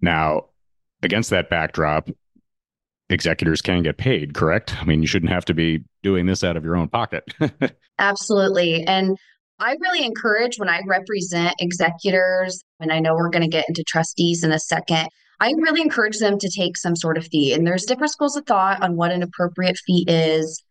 Now, 0.00 0.46
against 1.02 1.30
that 1.30 1.48
backdrop, 1.48 2.10
executors 3.08 3.62
can 3.62 3.82
get 3.82 3.98
paid, 3.98 4.34
correct? 4.34 4.74
I 4.80 4.84
mean, 4.84 5.00
you 5.00 5.06
shouldn't 5.06 5.32
have 5.32 5.44
to 5.46 5.54
be 5.54 5.84
doing 6.02 6.26
this 6.26 6.42
out 6.42 6.56
of 6.56 6.64
your 6.64 6.76
own 6.76 6.88
pocket. 6.88 7.24
Absolutely. 7.98 8.84
And 8.84 9.16
I 9.58 9.76
really 9.80 10.04
encourage 10.04 10.58
when 10.58 10.68
I 10.68 10.82
represent 10.86 11.54
executors, 11.58 12.62
and 12.80 12.92
I 12.92 13.00
know 13.00 13.14
we're 13.14 13.30
going 13.30 13.42
to 13.42 13.48
get 13.48 13.68
into 13.68 13.84
trustees 13.84 14.44
in 14.44 14.52
a 14.52 14.58
second. 14.58 15.08
I 15.40 15.52
really 15.58 15.82
encourage 15.82 16.18
them 16.18 16.38
to 16.38 16.50
take 16.50 16.76
some 16.76 16.96
sort 16.96 17.18
of 17.18 17.26
fee. 17.26 17.52
And 17.52 17.66
there's 17.66 17.84
different 17.84 18.12
schools 18.12 18.36
of 18.36 18.46
thought 18.46 18.82
on 18.82 18.96
what 18.96 19.12
an 19.12 19.22
appropriate 19.22 19.76
fee 19.86 20.04
is. 20.08 20.62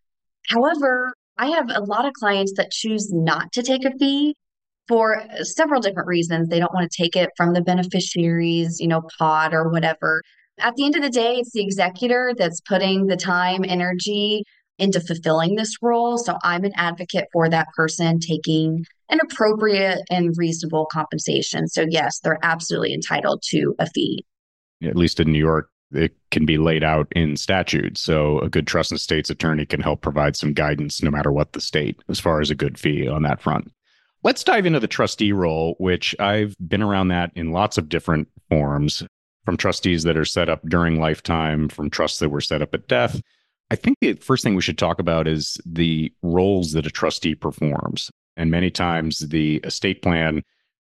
However, 0.49 1.13
I 1.37 1.47
have 1.47 1.69
a 1.69 1.81
lot 1.81 2.05
of 2.05 2.13
clients 2.13 2.53
that 2.57 2.71
choose 2.71 3.11
not 3.11 3.51
to 3.53 3.63
take 3.63 3.85
a 3.85 3.91
fee 3.97 4.35
for 4.87 5.23
several 5.41 5.81
different 5.81 6.07
reasons. 6.07 6.49
They 6.49 6.59
don't 6.59 6.73
want 6.73 6.89
to 6.89 7.03
take 7.03 7.15
it 7.15 7.29
from 7.35 7.53
the 7.53 7.61
beneficiaries, 7.61 8.79
you 8.79 8.87
know, 8.87 9.03
pod 9.17 9.53
or 9.53 9.69
whatever. 9.69 10.21
At 10.59 10.75
the 10.75 10.85
end 10.85 10.95
of 10.95 11.01
the 11.01 11.09
day, 11.09 11.35
it's 11.35 11.51
the 11.51 11.63
executor 11.63 12.33
that's 12.37 12.61
putting 12.61 13.07
the 13.07 13.17
time, 13.17 13.65
energy 13.67 14.43
into 14.77 14.99
fulfilling 14.99 15.55
this 15.55 15.75
role. 15.81 16.17
So 16.17 16.37
I'm 16.43 16.63
an 16.63 16.73
advocate 16.75 17.27
for 17.31 17.49
that 17.49 17.67
person 17.75 18.19
taking 18.19 18.85
an 19.09 19.19
appropriate 19.23 20.01
and 20.09 20.33
reasonable 20.37 20.87
compensation. 20.91 21.67
So, 21.67 21.85
yes, 21.89 22.19
they're 22.19 22.39
absolutely 22.43 22.93
entitled 22.93 23.43
to 23.49 23.75
a 23.79 23.87
fee. 23.89 24.25
At 24.83 24.95
least 24.95 25.19
in 25.19 25.31
New 25.31 25.39
York, 25.39 25.69
it 25.91 26.15
can 26.31 26.45
be 26.45 26.57
laid 26.57 26.83
out 26.83 27.07
in 27.15 27.37
statute. 27.37 27.97
So, 27.97 28.39
a 28.39 28.49
good 28.49 28.67
trust 28.67 28.91
and 28.91 28.97
estates 28.97 29.29
attorney 29.29 29.65
can 29.65 29.81
help 29.81 30.01
provide 30.01 30.35
some 30.35 30.53
guidance 30.53 31.01
no 31.01 31.11
matter 31.11 31.31
what 31.31 31.53
the 31.53 31.61
state 31.61 32.01
as 32.09 32.19
far 32.19 32.41
as 32.41 32.49
a 32.49 32.55
good 32.55 32.77
fee 32.77 33.07
on 33.07 33.23
that 33.23 33.41
front. 33.41 33.71
Let's 34.23 34.43
dive 34.43 34.65
into 34.65 34.79
the 34.79 34.87
trustee 34.87 35.31
role, 35.31 35.75
which 35.77 36.15
I've 36.19 36.55
been 36.67 36.81
around 36.81 37.09
that 37.09 37.31
in 37.35 37.51
lots 37.51 37.77
of 37.77 37.89
different 37.89 38.27
forms 38.49 39.03
from 39.45 39.57
trustees 39.57 40.03
that 40.03 40.17
are 40.17 40.25
set 40.25 40.49
up 40.49 40.61
during 40.67 40.99
lifetime, 40.99 41.69
from 41.69 41.89
trusts 41.89 42.19
that 42.19 42.29
were 42.29 42.41
set 42.41 42.61
up 42.61 42.73
at 42.73 42.87
death. 42.87 43.21
I 43.71 43.75
think 43.75 43.97
the 44.01 44.13
first 44.15 44.43
thing 44.43 44.55
we 44.55 44.61
should 44.61 44.77
talk 44.77 44.99
about 44.99 45.27
is 45.27 45.57
the 45.65 46.11
roles 46.21 46.73
that 46.73 46.85
a 46.85 46.91
trustee 46.91 47.35
performs. 47.35 48.11
And 48.37 48.51
many 48.51 48.69
times 48.69 49.19
the 49.19 49.57
estate 49.57 50.01
plan, 50.01 50.43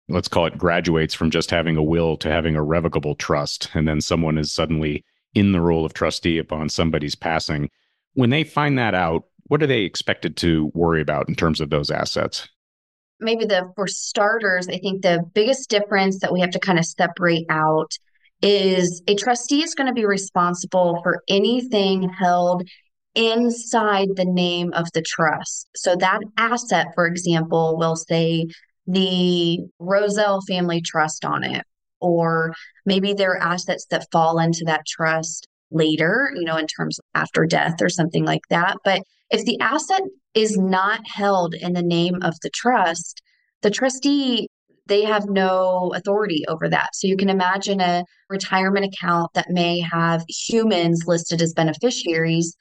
let's 0.09 0.29
call 0.29 0.47
it 0.47 0.59
graduates 0.59 1.15
from 1.15 1.31
just 1.31 1.51
having 1.51 1.77
a 1.77 1.83
will 1.83 2.17
to 2.19 2.31
having 2.31 2.57
a 2.57 2.63
revocable 2.63 3.15
trust. 3.17 3.69
And 3.75 3.89
then 3.89 4.01
someone 4.01 4.39
is 4.39 4.53
suddenly 4.53 5.05
in 5.35 5.53
the 5.53 5.61
role 5.61 5.85
of 5.85 5.95
trustee 5.95 6.39
upon 6.39 6.69
somebody's 6.69 7.15
passing. 7.15 7.71
When 8.15 8.31
they 8.31 8.45
find 8.45 8.79
that 8.79 8.95
out, 8.95 9.25
what 9.45 9.63
are 9.63 9.67
they 9.67 9.83
expected 9.83 10.37
to 10.39 10.71
worry 10.75 11.03
about 11.03 11.29
in 11.29 11.35
terms 11.35 11.61
of 11.61 11.71
those 11.71 11.91
assets? 11.91 12.49
Maybe 13.19 13.45
the 13.45 13.71
for 13.77 13.87
starters, 13.87 14.69
I 14.69 14.79
think 14.79 15.03
the 15.03 15.25
biggest 15.35 15.69
difference 15.69 16.21
that 16.21 16.33
we 16.33 16.41
have 16.41 16.51
to 16.51 16.59
kind 16.59 16.79
of 16.79 16.87
separate 16.87 17.47
out 17.51 17.93
is 18.43 19.03
a 19.07 19.15
trustee 19.15 19.63
is 19.63 19.75
going 19.75 19.87
to 19.87 19.93
be 19.93 20.07
responsible 20.07 21.01
for 21.03 21.23
anything 21.29 22.09
held 22.09 22.63
inside 23.15 24.09
the 24.15 24.25
name 24.25 24.73
of 24.73 24.87
the 24.95 25.03
trust. 25.03 25.69
So 25.77 25.97
that 25.97 26.21
asset, 26.37 26.89
for 26.95 27.07
example, 27.07 27.77
will 27.77 27.97
say 27.97 28.47
the 28.87 29.59
Rozelle 29.79 30.41
Family 30.49 30.81
Trust 30.81 31.25
on 31.25 31.45
it, 31.45 31.65
or 32.01 32.55
maybe 32.87 33.13
there 33.13 33.33
are 33.33 33.43
assets 33.43 33.87
that 33.91 34.07
fall 34.11 34.39
into 34.39 34.65
that 34.67 34.87
trust 34.87 35.47
later, 35.71 36.33
you 36.35 36.45
know, 36.45 36.57
in 36.57 36.67
terms 36.67 36.99
of 36.99 37.05
after 37.15 37.47
death 37.47 37.81
or 37.81 37.89
something 37.89 38.25
like 38.25 38.43
that. 38.51 38.77
But 38.85 39.03
if 39.31 39.45
the 39.45 39.61
asset 39.61 40.03
is 40.35 40.57
not 40.57 41.01
held 41.07 41.55
in 41.55 41.73
the 41.73 41.83
name 41.83 42.17
of 42.23 42.35
the 42.43 42.51
trust, 42.51 43.21
the 43.63 43.71
trustee 43.71 44.49
they 44.91 45.05
have 45.05 45.31
no 45.31 45.93
authority 45.95 46.45
over 46.49 46.69
that. 46.69 46.91
So 46.95 47.07
you 47.07 47.17
can 47.17 47.31
imagine 47.31 47.81
a 47.81 48.05
retirement 48.29 48.93
account 48.93 49.33
that 49.35 49.49
may 49.49 49.81
have 49.81 50.25
humans 50.29 51.05
listed 51.07 51.41
as 51.41 51.55
beneficiaries. 51.55 52.57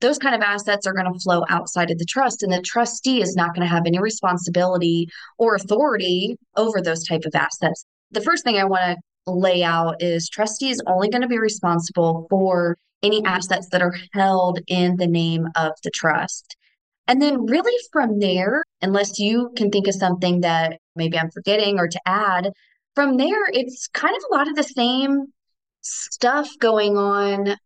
Those 0.00 0.18
kind 0.18 0.34
of 0.34 0.40
assets 0.40 0.86
are 0.86 0.94
going 0.94 1.12
to 1.12 1.20
flow 1.20 1.44
outside 1.50 1.90
of 1.90 1.98
the 1.98 2.06
trust, 2.06 2.42
and 2.42 2.50
the 2.50 2.62
trustee 2.62 3.20
is 3.22 3.36
not 3.36 3.54
going 3.54 3.66
to 3.66 3.72
have 3.72 3.84
any 3.86 4.00
responsibility 4.00 5.08
or 5.38 5.54
authority 5.54 6.36
over 6.56 6.80
those 6.80 7.06
type 7.06 7.24
of 7.26 7.34
assets. 7.34 7.84
The 8.10 8.22
first 8.22 8.44
thing 8.44 8.56
I 8.56 8.64
want 8.64 8.98
to 9.26 9.32
lay 9.32 9.62
out 9.62 10.02
is 10.02 10.28
trustee 10.28 10.70
is 10.70 10.82
only 10.86 11.10
going 11.10 11.22
to 11.22 11.28
be 11.28 11.38
responsible 11.38 12.26
for 12.30 12.78
any 13.02 13.22
assets 13.26 13.68
that 13.72 13.82
are 13.82 13.94
held 14.14 14.58
in 14.68 14.96
the 14.96 15.06
name 15.06 15.46
of 15.54 15.72
the 15.84 15.90
trust. 15.94 16.56
And 17.06 17.20
then, 17.20 17.44
really, 17.44 17.76
from 17.92 18.20
there, 18.20 18.62
unless 18.80 19.18
you 19.18 19.52
can 19.54 19.70
think 19.70 19.86
of 19.86 19.94
something 19.94 20.40
that 20.40 20.78
maybe 20.96 21.18
I'm 21.18 21.30
forgetting 21.30 21.78
or 21.78 21.88
to 21.88 22.00
add, 22.06 22.50
from 22.94 23.16
there, 23.16 23.46
it's 23.48 23.88
kind 23.88 24.16
of 24.16 24.22
a 24.30 24.34
lot 24.34 24.48
of 24.48 24.54
the 24.54 24.62
same 24.62 25.26
stuff 25.80 26.48
going 26.60 26.96
on 26.96 27.56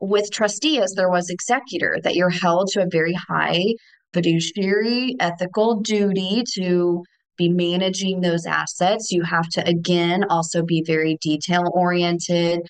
with 0.00 0.30
trustee 0.30 0.80
as 0.80 0.92
there 0.92 1.10
was 1.10 1.30
executor, 1.30 1.98
that 2.02 2.14
you're 2.14 2.30
held 2.30 2.68
to 2.68 2.82
a 2.82 2.88
very 2.90 3.14
high 3.14 3.74
fiduciary 4.12 5.16
ethical 5.20 5.80
duty 5.80 6.42
to 6.54 7.02
be 7.36 7.48
managing 7.48 8.20
those 8.20 8.46
assets. 8.46 9.10
You 9.10 9.22
have 9.24 9.48
to, 9.50 9.68
again, 9.68 10.24
also 10.30 10.62
be 10.62 10.82
very 10.86 11.18
detail 11.20 11.70
oriented, 11.74 12.60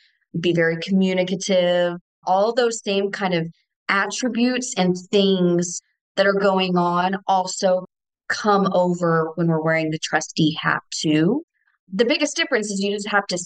be 0.40 0.52
very 0.52 0.76
communicative, 0.78 1.98
all 2.26 2.52
those 2.52 2.82
same 2.82 3.10
kind 3.10 3.34
of 3.34 3.46
attributes 3.88 4.74
and 4.76 4.96
things 5.10 5.80
that 6.16 6.26
are 6.26 6.34
going 6.34 6.76
on 6.76 7.16
also 7.28 7.86
come 8.28 8.68
over 8.72 9.32
when 9.34 9.48
we're 9.48 9.62
wearing 9.62 9.90
the 9.90 9.98
trustee 9.98 10.56
hat 10.60 10.82
too. 10.90 11.44
The 11.92 12.04
biggest 12.04 12.36
difference 12.36 12.70
is 12.70 12.80
you 12.80 12.92
just 12.92 13.08
have 13.08 13.26
to 13.28 13.38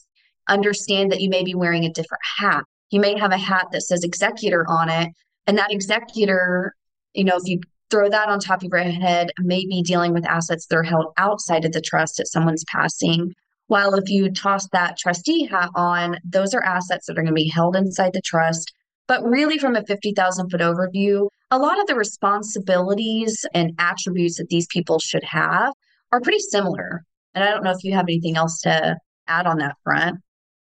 understand 0.48 1.12
that 1.12 1.20
you 1.20 1.28
may 1.28 1.44
be 1.44 1.54
wearing 1.54 1.84
a 1.84 1.92
different 1.92 2.22
hat. 2.38 2.64
You 2.90 3.00
may 3.00 3.18
have 3.18 3.32
a 3.32 3.38
hat 3.38 3.68
that 3.72 3.82
says 3.82 4.02
executor 4.02 4.64
on 4.68 4.88
it, 4.88 5.10
and 5.46 5.58
that 5.58 5.72
executor, 5.72 6.74
you 7.14 7.24
know, 7.24 7.36
if 7.36 7.46
you 7.46 7.60
throw 7.90 8.08
that 8.08 8.28
on 8.28 8.38
top 8.38 8.62
of 8.62 8.68
your 8.72 8.82
head, 8.82 9.30
may 9.38 9.66
be 9.66 9.82
dealing 9.82 10.12
with 10.12 10.26
assets 10.26 10.66
that 10.66 10.76
are 10.76 10.82
held 10.82 11.12
outside 11.16 11.64
of 11.64 11.72
the 11.72 11.80
trust 11.80 12.20
at 12.20 12.28
someone's 12.28 12.64
passing. 12.64 13.34
While 13.66 13.94
if 13.94 14.08
you 14.08 14.30
toss 14.30 14.68
that 14.70 14.98
trustee 14.98 15.46
hat 15.46 15.70
on, 15.74 16.18
those 16.24 16.54
are 16.54 16.64
assets 16.64 17.06
that 17.06 17.12
are 17.12 17.22
going 17.22 17.26
to 17.26 17.32
be 17.32 17.48
held 17.48 17.76
inside 17.76 18.12
the 18.12 18.20
trust. 18.20 18.72
But 19.06 19.24
really, 19.24 19.58
from 19.58 19.76
a 19.76 19.84
50,000 19.84 20.50
foot 20.50 20.60
overview, 20.60 21.28
a 21.50 21.58
lot 21.58 21.80
of 21.80 21.86
the 21.86 21.94
responsibilities 21.94 23.44
and 23.54 23.72
attributes 23.78 24.38
that 24.38 24.48
these 24.48 24.66
people 24.68 24.98
should 24.98 25.24
have 25.24 25.72
are 26.12 26.20
pretty 26.20 26.38
similar. 26.38 27.04
And 27.34 27.44
I 27.44 27.50
don't 27.50 27.64
know 27.64 27.70
if 27.70 27.82
you 27.82 27.92
have 27.94 28.06
anything 28.06 28.36
else 28.36 28.60
to 28.62 28.96
add 29.26 29.46
on 29.46 29.58
that 29.58 29.76
front. 29.84 30.20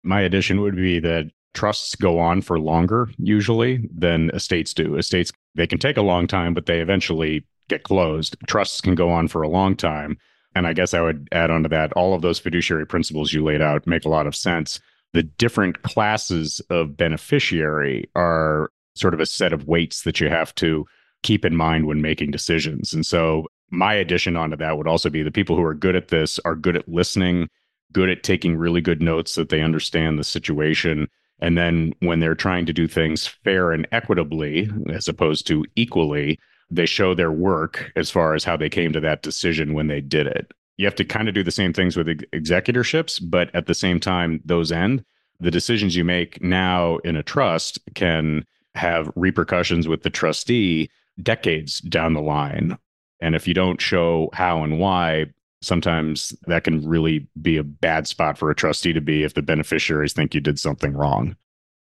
My 0.02 0.20
addition 0.20 0.60
would 0.60 0.76
be 0.76 0.98
that 1.00 1.30
trusts 1.54 1.94
go 1.94 2.18
on 2.18 2.42
for 2.42 2.58
longer 2.58 3.08
usually 3.18 3.88
than 3.94 4.30
estates 4.30 4.74
do. 4.74 4.96
Estates, 4.96 5.32
they 5.54 5.66
can 5.66 5.78
take 5.78 5.96
a 5.96 6.02
long 6.02 6.26
time, 6.26 6.54
but 6.54 6.66
they 6.66 6.80
eventually 6.80 7.44
get 7.68 7.82
closed. 7.84 8.36
Trusts 8.46 8.80
can 8.80 8.94
go 8.94 9.10
on 9.10 9.28
for 9.28 9.42
a 9.42 9.48
long 9.48 9.76
time. 9.76 10.16
And 10.54 10.66
I 10.66 10.72
guess 10.72 10.94
I 10.94 11.00
would 11.00 11.28
add 11.32 11.50
on 11.50 11.62
to 11.62 11.68
that 11.70 11.92
all 11.94 12.14
of 12.14 12.22
those 12.22 12.38
fiduciary 12.38 12.86
principles 12.86 13.32
you 13.32 13.44
laid 13.44 13.62
out 13.62 13.86
make 13.86 14.04
a 14.04 14.10
lot 14.10 14.26
of 14.26 14.34
sense. 14.34 14.80
The 15.12 15.22
different 15.22 15.82
classes 15.82 16.60
of 16.70 16.96
beneficiary 16.96 18.10
are 18.14 18.70
sort 18.94 19.14
of 19.14 19.20
a 19.20 19.26
set 19.26 19.52
of 19.52 19.66
weights 19.66 20.02
that 20.02 20.20
you 20.20 20.28
have 20.28 20.54
to 20.56 20.86
keep 21.22 21.44
in 21.44 21.56
mind 21.56 21.86
when 21.86 22.02
making 22.02 22.30
decisions. 22.30 22.92
And 22.92 23.06
so 23.06 23.46
my 23.70 23.94
addition 23.94 24.36
onto 24.36 24.56
that 24.56 24.76
would 24.76 24.86
also 24.86 25.08
be 25.08 25.22
the 25.22 25.30
people 25.30 25.56
who 25.56 25.62
are 25.62 25.74
good 25.74 25.96
at 25.96 26.08
this 26.08 26.38
are 26.40 26.54
good 26.54 26.76
at 26.76 26.88
listening, 26.88 27.48
good 27.92 28.10
at 28.10 28.22
taking 28.22 28.56
really 28.56 28.80
good 28.80 29.00
notes 29.00 29.34
that 29.34 29.48
they 29.48 29.62
understand 29.62 30.18
the 30.18 30.24
situation. 30.24 31.08
And 31.40 31.56
then 31.56 31.94
when 32.00 32.20
they're 32.20 32.34
trying 32.34 32.66
to 32.66 32.72
do 32.72 32.86
things 32.86 33.26
fair 33.26 33.72
and 33.72 33.88
equitably, 33.92 34.70
as 34.90 35.08
opposed 35.08 35.46
to 35.48 35.64
equally, 35.74 36.38
they 36.70 36.86
show 36.86 37.14
their 37.14 37.32
work 37.32 37.92
as 37.96 38.10
far 38.10 38.34
as 38.34 38.44
how 38.44 38.56
they 38.56 38.68
came 38.68 38.92
to 38.92 39.00
that 39.00 39.22
decision 39.22 39.74
when 39.74 39.88
they 39.88 40.00
did 40.00 40.26
it. 40.26 40.52
You 40.76 40.86
have 40.86 40.94
to 40.96 41.04
kind 41.04 41.28
of 41.28 41.34
do 41.34 41.42
the 41.42 41.50
same 41.50 41.72
things 41.72 41.96
with 41.96 42.06
executorships, 42.06 43.20
but 43.22 43.54
at 43.54 43.66
the 43.66 43.74
same 43.74 44.00
time, 44.00 44.40
those 44.44 44.72
end. 44.72 45.04
The 45.40 45.50
decisions 45.50 45.96
you 45.96 46.04
make 46.04 46.42
now 46.42 46.98
in 46.98 47.16
a 47.16 47.22
trust 47.22 47.78
can 47.94 48.44
have 48.74 49.10
repercussions 49.16 49.88
with 49.88 50.02
the 50.02 50.10
trustee 50.10 50.90
decades 51.22 51.80
down 51.80 52.14
the 52.14 52.22
line. 52.22 52.78
And 53.20 53.34
if 53.34 53.46
you 53.46 53.54
don't 53.54 53.80
show 53.80 54.30
how 54.32 54.64
and 54.64 54.78
why, 54.78 55.26
sometimes 55.60 56.34
that 56.46 56.64
can 56.64 56.86
really 56.86 57.28
be 57.40 57.56
a 57.56 57.62
bad 57.62 58.08
spot 58.08 58.36
for 58.36 58.50
a 58.50 58.54
trustee 58.54 58.92
to 58.92 59.00
be 59.00 59.22
if 59.22 59.34
the 59.34 59.42
beneficiaries 59.42 60.12
think 60.12 60.34
you 60.34 60.40
did 60.40 60.58
something 60.58 60.92
wrong. 60.92 61.36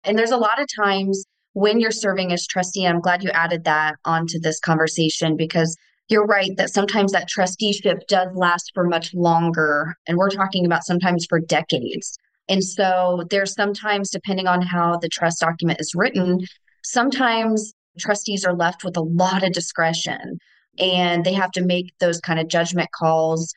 And 0.04 0.18
there's 0.18 0.30
a 0.30 0.36
lot 0.36 0.60
of 0.60 0.66
times 0.76 1.24
when 1.52 1.80
you're 1.80 1.90
serving 1.90 2.32
as 2.32 2.46
trustee, 2.46 2.86
I'm 2.86 3.00
glad 3.00 3.22
you 3.22 3.30
added 3.30 3.64
that 3.64 3.96
onto 4.04 4.40
this 4.40 4.60
conversation 4.60 5.36
because 5.36 5.76
you're 6.08 6.26
right 6.26 6.56
that 6.56 6.70
sometimes 6.70 7.12
that 7.12 7.28
trusteeship 7.28 8.06
does 8.08 8.28
last 8.34 8.72
for 8.74 8.84
much 8.84 9.12
longer. 9.14 9.94
And 10.06 10.16
we're 10.16 10.30
talking 10.30 10.64
about 10.64 10.84
sometimes 10.84 11.26
for 11.28 11.38
decades. 11.38 12.18
And 12.48 12.64
so 12.64 13.24
there's 13.30 13.54
sometimes, 13.54 14.10
depending 14.10 14.46
on 14.46 14.62
how 14.62 14.96
the 14.96 15.08
trust 15.08 15.40
document 15.40 15.80
is 15.80 15.94
written, 15.94 16.40
sometimes 16.84 17.72
trustees 17.98 18.44
are 18.44 18.54
left 18.54 18.84
with 18.84 18.96
a 18.96 19.02
lot 19.02 19.42
of 19.42 19.52
discretion 19.52 20.38
and 20.78 21.24
they 21.24 21.32
have 21.32 21.50
to 21.52 21.64
make 21.64 21.92
those 21.98 22.20
kind 22.20 22.38
of 22.38 22.48
judgment 22.48 22.88
calls. 22.94 23.52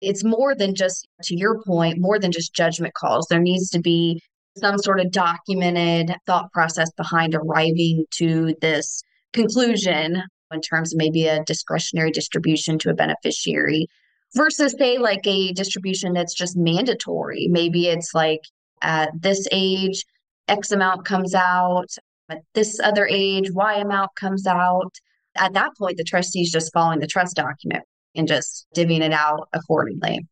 It's 0.00 0.24
more 0.24 0.54
than 0.54 0.74
just, 0.74 1.06
to 1.24 1.36
your 1.36 1.62
point, 1.64 1.98
more 1.98 2.18
than 2.18 2.32
just 2.32 2.54
judgment 2.54 2.94
calls. 2.94 3.26
There 3.28 3.40
needs 3.40 3.68
to 3.70 3.80
be 3.80 4.22
some 4.56 4.78
sort 4.78 5.00
of 5.00 5.10
documented 5.10 6.14
thought 6.26 6.52
process 6.52 6.90
behind 6.96 7.34
arriving 7.34 8.04
to 8.18 8.54
this 8.60 9.02
conclusion 9.32 10.22
in 10.52 10.60
terms 10.60 10.92
of 10.92 10.98
maybe 10.98 11.26
a 11.26 11.44
discretionary 11.44 12.10
distribution 12.10 12.78
to 12.78 12.90
a 12.90 12.94
beneficiary 12.94 13.86
versus, 14.34 14.74
say, 14.78 14.98
like 14.98 15.26
a 15.26 15.52
distribution 15.52 16.12
that's 16.12 16.34
just 16.34 16.56
mandatory. 16.56 17.46
Maybe 17.50 17.86
it's 17.86 18.14
like 18.14 18.40
at 18.82 19.10
this 19.20 19.46
age, 19.52 20.04
X 20.48 20.72
amount 20.72 21.04
comes 21.04 21.34
out, 21.34 21.90
at 22.30 22.42
this 22.54 22.80
other 22.80 23.06
age, 23.06 23.50
Y 23.52 23.74
amount 23.74 24.14
comes 24.14 24.46
out. 24.46 24.94
At 25.36 25.52
that 25.52 25.76
point, 25.76 25.96
the 25.96 26.04
trustee 26.04 26.42
is 26.42 26.50
just 26.50 26.72
following 26.72 27.00
the 27.00 27.06
trust 27.06 27.36
document 27.36 27.84
and 28.14 28.26
just 28.26 28.66
divvying 28.74 29.02
it 29.02 29.12
out 29.12 29.48
accordingly. 29.52 30.26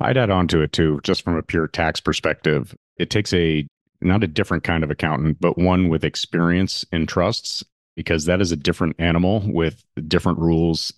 I'd 0.00 0.16
add 0.16 0.30
on 0.30 0.46
to 0.48 0.62
it 0.62 0.72
too, 0.72 1.00
just 1.02 1.22
from 1.22 1.36
a 1.36 1.42
pure 1.42 1.66
tax 1.66 2.00
perspective. 2.00 2.74
It 2.98 3.10
takes 3.10 3.32
a 3.34 3.66
not 4.00 4.22
a 4.22 4.28
different 4.28 4.62
kind 4.62 4.84
of 4.84 4.90
accountant, 4.90 5.38
but 5.40 5.58
one 5.58 5.88
with 5.88 6.04
experience 6.04 6.84
in 6.92 7.06
trusts, 7.06 7.64
because 7.96 8.26
that 8.26 8.40
is 8.40 8.52
a 8.52 8.56
different 8.56 8.94
animal 9.00 9.42
with 9.44 9.84
different 10.06 10.38
rules. 10.38 10.92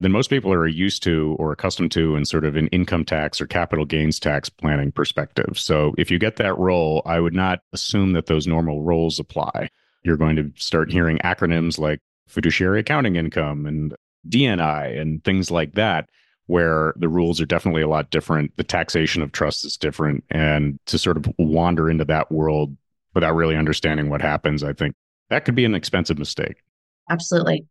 than 0.00 0.12
most 0.12 0.30
people 0.30 0.52
are 0.52 0.66
used 0.66 1.02
to 1.02 1.36
or 1.38 1.52
accustomed 1.52 1.92
to 1.92 2.16
in 2.16 2.24
sort 2.24 2.44
of 2.44 2.56
an 2.56 2.66
income 2.68 3.04
tax 3.04 3.40
or 3.40 3.46
capital 3.46 3.84
gains 3.84 4.18
tax 4.18 4.48
planning 4.48 4.90
perspective. 4.90 5.58
So 5.58 5.94
if 5.98 6.10
you 6.10 6.18
get 6.18 6.36
that 6.36 6.58
role, 6.58 7.02
I 7.04 7.20
would 7.20 7.34
not 7.34 7.60
assume 7.72 8.12
that 8.14 8.26
those 8.26 8.46
normal 8.46 8.82
roles 8.82 9.18
apply. 9.18 9.68
You're 10.02 10.16
going 10.16 10.36
to 10.36 10.50
start 10.56 10.90
hearing 10.90 11.18
acronyms 11.18 11.78
like 11.78 12.00
fiduciary 12.28 12.80
accounting 12.80 13.16
income 13.16 13.66
and 13.66 13.94
DNI 14.28 15.00
and 15.00 15.22
things 15.24 15.50
like 15.50 15.74
that, 15.74 16.08
where 16.46 16.94
the 16.96 17.08
rules 17.08 17.40
are 17.40 17.46
definitely 17.46 17.82
a 17.82 17.88
lot 17.88 18.10
different. 18.10 18.56
The 18.56 18.64
taxation 18.64 19.22
of 19.22 19.32
trust 19.32 19.64
is 19.64 19.76
different. 19.76 20.24
And 20.30 20.78
to 20.86 20.98
sort 20.98 21.16
of 21.16 21.26
wander 21.38 21.90
into 21.90 22.04
that 22.06 22.30
world 22.30 22.76
without 23.14 23.34
really 23.34 23.56
understanding 23.56 24.08
what 24.08 24.22
happens, 24.22 24.62
I 24.62 24.72
think 24.72 24.94
that 25.28 25.44
could 25.44 25.54
be 25.54 25.64
an 25.64 25.74
expensive 25.74 26.18
mistake. 26.18 26.62
Absolutely. 27.08 27.66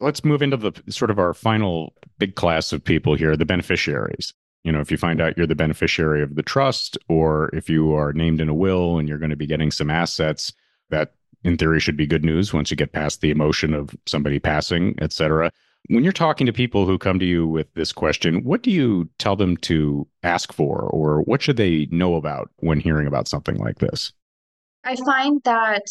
Let's 0.00 0.24
move 0.24 0.42
into 0.42 0.56
the 0.56 0.72
sort 0.88 1.10
of 1.10 1.18
our 1.18 1.32
final 1.32 1.94
big 2.18 2.34
class 2.34 2.72
of 2.72 2.82
people 2.82 3.14
here, 3.14 3.36
the 3.36 3.44
beneficiaries. 3.44 4.34
You 4.64 4.72
know, 4.72 4.80
if 4.80 4.90
you 4.90 4.96
find 4.96 5.20
out 5.20 5.36
you're 5.36 5.46
the 5.46 5.54
beneficiary 5.54 6.22
of 6.22 6.34
the 6.34 6.42
trust, 6.42 6.96
or 7.08 7.50
if 7.52 7.68
you 7.68 7.94
are 7.94 8.12
named 8.12 8.40
in 8.40 8.48
a 8.48 8.54
will 8.54 8.98
and 8.98 9.08
you're 9.08 9.18
going 9.18 9.30
to 9.30 9.36
be 9.36 9.46
getting 9.46 9.70
some 9.70 9.90
assets, 9.90 10.52
that 10.90 11.14
in 11.44 11.56
theory 11.56 11.80
should 11.80 11.96
be 11.96 12.06
good 12.06 12.24
news 12.24 12.52
once 12.52 12.70
you 12.70 12.76
get 12.76 12.92
past 12.92 13.20
the 13.20 13.30
emotion 13.30 13.74
of 13.74 13.94
somebody 14.06 14.38
passing, 14.38 14.94
et 15.00 15.12
cetera. 15.12 15.50
When 15.88 16.04
you're 16.04 16.12
talking 16.12 16.46
to 16.46 16.52
people 16.52 16.86
who 16.86 16.96
come 16.96 17.18
to 17.18 17.24
you 17.24 17.46
with 17.46 17.72
this 17.74 17.92
question, 17.92 18.44
what 18.44 18.62
do 18.62 18.70
you 18.70 19.08
tell 19.18 19.34
them 19.34 19.56
to 19.58 20.06
ask 20.22 20.52
for, 20.52 20.82
or 20.82 21.22
what 21.22 21.42
should 21.42 21.56
they 21.56 21.88
know 21.90 22.14
about 22.14 22.50
when 22.58 22.78
hearing 22.78 23.06
about 23.06 23.26
something 23.26 23.56
like 23.56 23.78
this? 23.78 24.12
I 24.84 24.96
find 24.96 25.40
that 25.44 25.82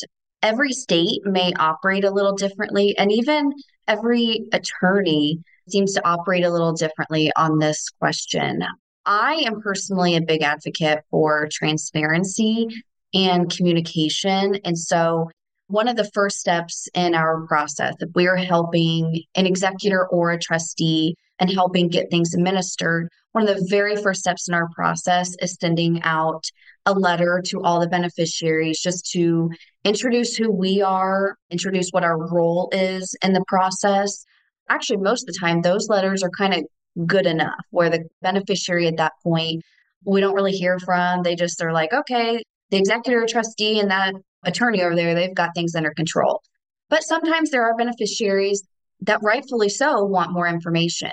every 0.41 0.71
state 0.71 1.21
may 1.25 1.53
operate 1.59 2.05
a 2.05 2.11
little 2.11 2.35
differently, 2.35 2.95
and 2.97 3.11
even 3.11 3.51
every 3.87 4.45
attorney 4.53 5.39
seems 5.69 5.93
to 5.93 6.07
operate 6.07 6.45
a 6.45 6.49
little 6.49 6.73
differently 6.73 7.31
on 7.35 7.59
this 7.59 7.89
question. 7.99 8.63
I 9.05 9.43
am 9.45 9.61
personally 9.61 10.15
a 10.15 10.21
big 10.21 10.41
advocate 10.41 10.99
for 11.09 11.49
transparency 11.51 12.67
and 13.13 13.49
communication. 13.49 14.55
And 14.63 14.77
so, 14.77 15.29
one 15.71 15.87
of 15.87 15.95
the 15.95 16.09
first 16.13 16.37
steps 16.37 16.87
in 16.93 17.15
our 17.15 17.45
process, 17.47 17.95
if 17.99 18.09
we're 18.13 18.35
helping 18.35 19.23
an 19.35 19.45
executor 19.45 20.07
or 20.07 20.31
a 20.31 20.39
trustee 20.39 21.15
and 21.39 21.49
helping 21.49 21.87
get 21.87 22.09
things 22.11 22.33
administered, 22.33 23.09
one 23.31 23.47
of 23.47 23.55
the 23.55 23.67
very 23.69 23.95
first 23.95 24.19
steps 24.19 24.47
in 24.47 24.53
our 24.53 24.69
process 24.75 25.33
is 25.39 25.57
sending 25.59 26.01
out 26.03 26.43
a 26.85 26.93
letter 26.93 27.41
to 27.45 27.61
all 27.61 27.79
the 27.79 27.87
beneficiaries 27.87 28.79
just 28.81 29.09
to 29.11 29.49
introduce 29.85 30.35
who 30.35 30.51
we 30.51 30.81
are, 30.81 31.37
introduce 31.49 31.89
what 31.91 32.03
our 32.03 32.17
role 32.17 32.69
is 32.73 33.15
in 33.23 33.33
the 33.33 33.43
process. 33.47 34.25
Actually, 34.69 34.97
most 34.97 35.23
of 35.23 35.33
the 35.33 35.39
time, 35.39 35.61
those 35.61 35.87
letters 35.87 36.21
are 36.21 36.29
kind 36.29 36.53
of 36.53 37.07
good 37.07 37.25
enough 37.25 37.63
where 37.69 37.89
the 37.89 38.03
beneficiary 38.21 38.87
at 38.87 38.97
that 38.97 39.13
point, 39.23 39.63
we 40.03 40.19
don't 40.19 40.35
really 40.35 40.51
hear 40.51 40.77
from. 40.79 41.23
They 41.23 41.35
just 41.35 41.61
are 41.63 41.71
like, 41.71 41.93
okay, 41.93 42.43
the 42.71 42.77
executor 42.77 43.23
or 43.23 43.27
trustee 43.27 43.79
and 43.79 43.91
that 43.91 44.13
attorney 44.43 44.81
over 44.81 44.95
there, 44.95 45.15
they've 45.15 45.35
got 45.35 45.51
things 45.55 45.75
under 45.75 45.91
control. 45.91 46.41
But 46.89 47.03
sometimes 47.03 47.51
there 47.51 47.63
are 47.63 47.75
beneficiaries 47.75 48.63
that 49.01 49.19
rightfully 49.23 49.69
so 49.69 50.03
want 50.03 50.33
more 50.33 50.47
information. 50.47 51.11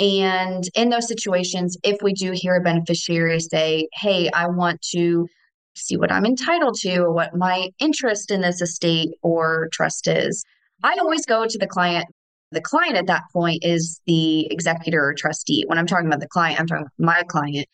And 0.00 0.64
in 0.74 0.90
those 0.90 1.06
situations, 1.06 1.76
if 1.84 1.98
we 2.02 2.12
do 2.12 2.32
hear 2.34 2.56
a 2.56 2.60
beneficiary 2.60 3.40
say, 3.40 3.88
Hey, 3.94 4.30
I 4.30 4.48
want 4.48 4.82
to 4.92 5.28
see 5.74 5.96
what 5.96 6.12
I'm 6.12 6.26
entitled 6.26 6.76
to 6.80 6.98
or 6.98 7.12
what 7.12 7.36
my 7.36 7.70
interest 7.78 8.30
in 8.30 8.40
this 8.40 8.60
estate 8.60 9.10
or 9.22 9.68
trust 9.72 10.08
is, 10.08 10.44
I 10.82 10.96
always 11.00 11.26
go 11.26 11.46
to 11.46 11.58
the 11.58 11.66
client. 11.66 12.06
The 12.50 12.60
client 12.60 12.96
at 12.96 13.06
that 13.06 13.24
point 13.32 13.64
is 13.64 14.00
the 14.06 14.46
executor 14.52 15.04
or 15.04 15.14
trustee. 15.14 15.64
When 15.66 15.78
I'm 15.78 15.86
talking 15.86 16.06
about 16.06 16.20
the 16.20 16.28
client, 16.28 16.60
I'm 16.60 16.66
talking 16.66 16.86
about 16.86 17.04
my 17.04 17.22
client 17.24 17.66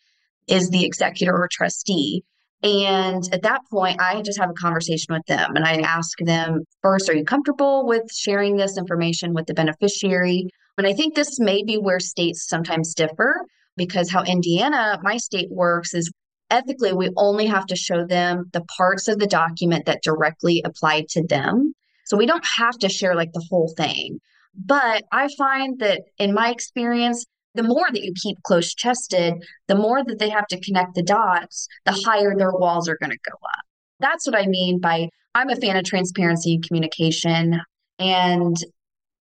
is 0.47 0.69
the 0.69 0.85
executor 0.85 1.33
or 1.35 1.47
trustee. 1.51 2.23
And 2.63 3.23
at 3.33 3.41
that 3.41 3.61
point, 3.71 3.99
I 3.99 4.21
just 4.21 4.39
have 4.39 4.51
a 4.51 4.53
conversation 4.53 5.13
with 5.13 5.25
them 5.25 5.55
and 5.55 5.65
I 5.65 5.79
ask 5.79 6.17
them 6.19 6.63
first, 6.81 7.09
are 7.09 7.15
you 7.15 7.25
comfortable 7.25 7.87
with 7.87 8.03
sharing 8.13 8.55
this 8.55 8.77
information 8.77 9.33
with 9.33 9.47
the 9.47 9.53
beneficiary? 9.53 10.47
And 10.77 10.85
I 10.85 10.93
think 10.93 11.15
this 11.15 11.39
may 11.39 11.63
be 11.63 11.77
where 11.77 11.99
states 11.99 12.47
sometimes 12.47 12.93
differ 12.93 13.45
because 13.77 14.11
how 14.11 14.23
Indiana, 14.23 14.99
my 15.01 15.17
state 15.17 15.49
works 15.49 15.93
is 15.93 16.11
ethically, 16.51 16.93
we 16.93 17.09
only 17.17 17.47
have 17.47 17.65
to 17.67 17.75
show 17.75 18.05
them 18.05 18.45
the 18.53 18.63
parts 18.77 19.07
of 19.07 19.17
the 19.17 19.27
document 19.27 19.85
that 19.85 20.03
directly 20.03 20.61
apply 20.63 21.05
to 21.09 21.25
them. 21.25 21.73
So 22.05 22.17
we 22.17 22.25
don't 22.25 22.45
have 22.45 22.77
to 22.79 22.89
share 22.89 23.15
like 23.15 23.31
the 23.33 23.45
whole 23.49 23.73
thing. 23.75 24.19
But 24.53 25.03
I 25.11 25.29
find 25.37 25.79
that 25.79 26.01
in 26.17 26.33
my 26.33 26.51
experience, 26.51 27.25
the 27.53 27.63
more 27.63 27.85
that 27.91 28.03
you 28.03 28.13
keep 28.21 28.41
close 28.43 28.73
chested, 28.73 29.33
the 29.67 29.75
more 29.75 30.03
that 30.03 30.19
they 30.19 30.29
have 30.29 30.47
to 30.47 30.59
connect 30.59 30.95
the 30.95 31.03
dots, 31.03 31.67
the 31.85 32.01
higher 32.05 32.35
their 32.35 32.51
walls 32.51 32.87
are 32.87 32.97
going 33.01 33.11
to 33.11 33.29
go 33.29 33.35
up. 33.35 33.65
That's 33.99 34.25
what 34.25 34.37
I 34.37 34.47
mean 34.47 34.79
by 34.79 35.09
I'm 35.35 35.49
a 35.49 35.55
fan 35.55 35.77
of 35.77 35.83
transparency 35.83 36.55
and 36.55 36.67
communication. 36.67 37.61
And 37.99 38.57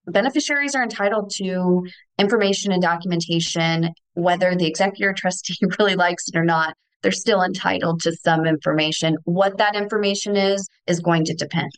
beneficiaries 0.07 0.75
are 0.75 0.83
entitled 0.83 1.31
to 1.37 1.87
information 2.19 2.73
and 2.73 2.83
documentation, 2.83 3.91
whether 4.15 4.55
the 4.55 4.67
executor 4.67 5.15
trustee 5.17 5.57
really 5.79 5.95
likes 5.95 6.29
it 6.29 6.37
or 6.37 6.45
not. 6.45 6.75
They're 7.03 7.13
still 7.13 7.43
entitled 7.43 8.01
to 8.03 8.13
some 8.13 8.47
information. 8.47 9.17
What 9.25 9.59
that 9.59 9.75
information 9.75 10.37
is, 10.37 10.69
is 10.87 11.01
going 11.01 11.25
to 11.27 11.35
depend. 11.35 11.71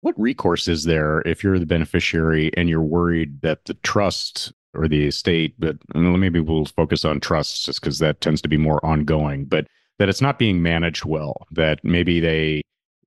What 0.00 0.18
recourse 0.18 0.66
is 0.66 0.84
there 0.84 1.20
if 1.26 1.44
you're 1.44 1.58
the 1.58 1.66
beneficiary 1.66 2.50
and 2.56 2.68
you're 2.68 2.82
worried 2.82 3.42
that 3.42 3.66
the 3.66 3.74
trust 3.74 4.52
or 4.74 4.88
the 4.88 5.06
estate, 5.06 5.54
but 5.58 5.76
maybe 5.94 6.40
we'll 6.40 6.64
focus 6.64 7.04
on 7.04 7.20
trusts 7.20 7.64
just 7.64 7.80
because 7.80 7.98
that 7.98 8.20
tends 8.20 8.40
to 8.42 8.48
be 8.48 8.56
more 8.56 8.84
ongoing, 8.84 9.44
but 9.44 9.66
that 9.98 10.08
it's 10.08 10.22
not 10.22 10.38
being 10.38 10.62
managed 10.62 11.04
well, 11.04 11.46
that 11.50 11.80
maybe 11.82 12.20
they 12.20 12.62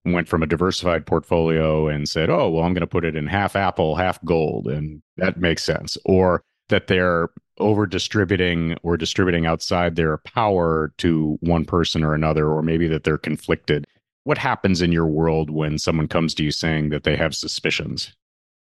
went 0.05 0.27
from 0.27 0.43
a 0.43 0.47
diversified 0.47 1.05
portfolio 1.05 1.87
and 1.87 2.09
said, 2.09 2.29
oh, 2.29 2.49
well, 2.49 2.63
I'm 2.63 2.73
going 2.73 2.81
to 2.81 2.87
put 2.87 3.05
it 3.05 3.15
in 3.15 3.25
half 3.27 3.55
Apple, 3.55 3.95
half 3.95 4.23
gold. 4.25 4.67
And 4.67 5.01
that 5.17 5.39
makes 5.39 5.63
sense. 5.63 5.97
Or 6.05 6.43
that 6.69 6.87
they're 6.87 7.29
over 7.59 7.85
distributing 7.85 8.77
or 8.83 8.97
distributing 8.97 9.45
outside 9.45 9.95
their 9.95 10.17
power 10.17 10.91
to 10.97 11.37
one 11.41 11.65
person 11.65 12.03
or 12.03 12.13
another, 12.13 12.49
or 12.49 12.61
maybe 12.61 12.87
that 12.87 13.05
they're 13.05 13.17
conflicted. 13.17 13.85
What 14.25 14.37
happens 14.37 14.81
in 14.81 14.91
your 14.91 15.07
world 15.07 15.49
when 15.49 15.77
someone 15.77 16.07
comes 16.07 16.33
to 16.35 16.43
you 16.43 16.51
saying 16.51 16.89
that 16.89 17.03
they 17.03 17.15
have 17.15 17.35
suspicions? 17.35 18.13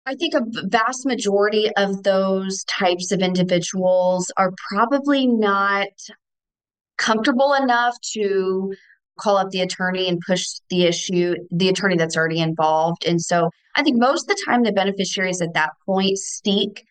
I 0.07 0.15
think 0.15 0.35
a 0.35 0.43
vast 0.69 1.05
majority 1.05 1.69
of 1.77 2.05
those 2.05 2.63
types 2.65 3.11
of 3.11 3.21
individuals 3.21 4.31
are 4.37 4.53
probably 4.71 5.27
not 5.27 5.89
comfortable 6.97 7.55
enough 7.55 7.97
to 8.13 8.73
call 9.19 9.37
up 9.37 9.51
the 9.51 9.63
attorney 9.63 10.09
and 10.09 10.21
push 10.25 10.47
the 10.71 10.85
issue, 10.85 11.35
the 11.51 11.69
attorney 11.69 11.97
that's 11.97 12.17
already 12.17 12.41
involved. 12.41 13.05
And 13.05 13.21
so 13.21 13.51
I 13.75 13.83
think 13.83 13.99
most 13.99 14.31
of 14.31 14.37
the 14.37 14.43
time 14.47 14.63
the 14.63 14.73
beneficiaries 14.73 15.43
at 15.43 15.55
that 15.55 15.71
point 15.85 16.19
seek 16.19 16.85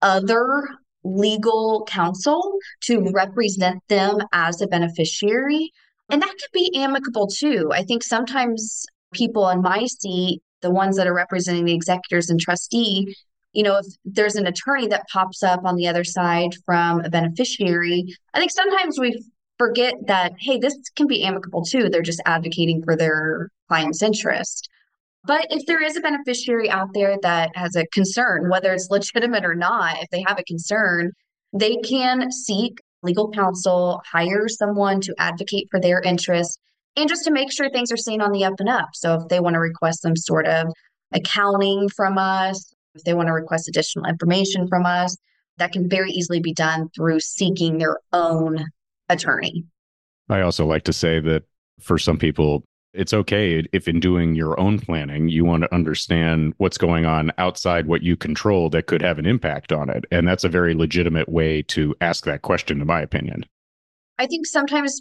other 0.00 0.68
legal 1.04 1.84
counsel 1.86 2.56
to 2.84 3.10
represent 3.12 3.82
them 3.88 4.16
as 4.32 4.62
a 4.62 4.66
beneficiary. 4.66 5.72
And 6.08 6.22
that 6.22 6.30
could 6.30 6.52
be 6.52 6.74
amicable 6.74 7.26
too. 7.26 7.70
I 7.72 7.82
think 7.82 8.02
sometimes 8.02 8.86
people 9.12 9.48
in 9.50 9.60
my 9.60 9.86
seat, 9.86 10.40
the 10.62 10.70
ones 10.70 10.96
that 10.96 11.06
are 11.06 11.14
representing 11.14 11.64
the 11.64 11.74
executors 11.74 12.30
and 12.30 12.40
trustee, 12.40 13.14
you 13.52 13.62
know, 13.62 13.78
if 13.78 13.86
there's 14.04 14.36
an 14.36 14.46
attorney 14.46 14.86
that 14.88 15.08
pops 15.12 15.42
up 15.42 15.64
on 15.64 15.76
the 15.76 15.88
other 15.88 16.04
side 16.04 16.50
from 16.64 17.04
a 17.04 17.10
beneficiary, 17.10 18.04
I 18.34 18.38
think 18.38 18.52
sometimes 18.52 18.98
we 18.98 19.24
forget 19.58 19.94
that, 20.06 20.32
hey, 20.38 20.58
this 20.58 20.76
can 20.96 21.06
be 21.06 21.24
amicable 21.24 21.64
too. 21.64 21.88
They're 21.88 22.02
just 22.02 22.22
advocating 22.24 22.82
for 22.82 22.96
their 22.96 23.50
client's 23.68 24.02
interest. 24.02 24.68
But 25.24 25.46
if 25.50 25.66
there 25.66 25.82
is 25.82 25.96
a 25.96 26.00
beneficiary 26.00 26.70
out 26.70 26.88
there 26.94 27.16
that 27.22 27.50
has 27.54 27.76
a 27.76 27.86
concern, 27.88 28.48
whether 28.48 28.72
it's 28.72 28.88
legitimate 28.90 29.44
or 29.44 29.54
not, 29.54 30.02
if 30.02 30.08
they 30.10 30.24
have 30.26 30.38
a 30.38 30.44
concern, 30.44 31.12
they 31.52 31.76
can 31.76 32.30
seek 32.30 32.78
legal 33.02 33.30
counsel, 33.30 34.00
hire 34.10 34.48
someone 34.48 35.00
to 35.00 35.14
advocate 35.18 35.68
for 35.70 35.80
their 35.80 36.00
interest, 36.00 36.58
and 36.96 37.08
just 37.08 37.24
to 37.24 37.30
make 37.30 37.52
sure 37.52 37.70
things 37.70 37.92
are 37.92 37.96
seen 37.96 38.20
on 38.20 38.32
the 38.32 38.44
up 38.44 38.54
and 38.58 38.68
up. 38.68 38.88
So 38.94 39.14
if 39.14 39.28
they 39.28 39.40
want 39.40 39.54
to 39.54 39.60
request 39.60 40.02
some 40.02 40.16
sort 40.16 40.46
of 40.46 40.68
accounting 41.12 41.88
from 41.88 42.18
us, 42.18 42.74
if 42.94 43.04
they 43.04 43.14
want 43.14 43.28
to 43.28 43.32
request 43.32 43.68
additional 43.68 44.06
information 44.06 44.66
from 44.68 44.86
us, 44.86 45.16
that 45.58 45.72
can 45.72 45.88
very 45.88 46.10
easily 46.10 46.40
be 46.40 46.52
done 46.52 46.88
through 46.94 47.20
seeking 47.20 47.78
their 47.78 47.98
own 48.12 48.64
attorney. 49.08 49.64
I 50.28 50.40
also 50.40 50.66
like 50.66 50.84
to 50.84 50.92
say 50.92 51.20
that 51.20 51.44
for 51.80 51.98
some 51.98 52.18
people, 52.18 52.64
it's 52.92 53.14
okay 53.14 53.64
if 53.72 53.86
in 53.86 54.00
doing 54.00 54.34
your 54.34 54.58
own 54.58 54.80
planning, 54.80 55.28
you 55.28 55.44
want 55.44 55.62
to 55.62 55.74
understand 55.74 56.54
what's 56.56 56.78
going 56.78 57.06
on 57.06 57.30
outside 57.38 57.86
what 57.86 58.02
you 58.02 58.16
control 58.16 58.68
that 58.70 58.86
could 58.86 59.02
have 59.02 59.18
an 59.18 59.26
impact 59.26 59.70
on 59.70 59.88
it. 59.90 60.04
And 60.10 60.26
that's 60.26 60.44
a 60.44 60.48
very 60.48 60.74
legitimate 60.74 61.28
way 61.28 61.62
to 61.62 61.94
ask 62.00 62.24
that 62.24 62.42
question, 62.42 62.80
in 62.80 62.86
my 62.86 63.00
opinion. 63.00 63.44
I 64.18 64.26
think 64.26 64.46
sometimes, 64.46 65.00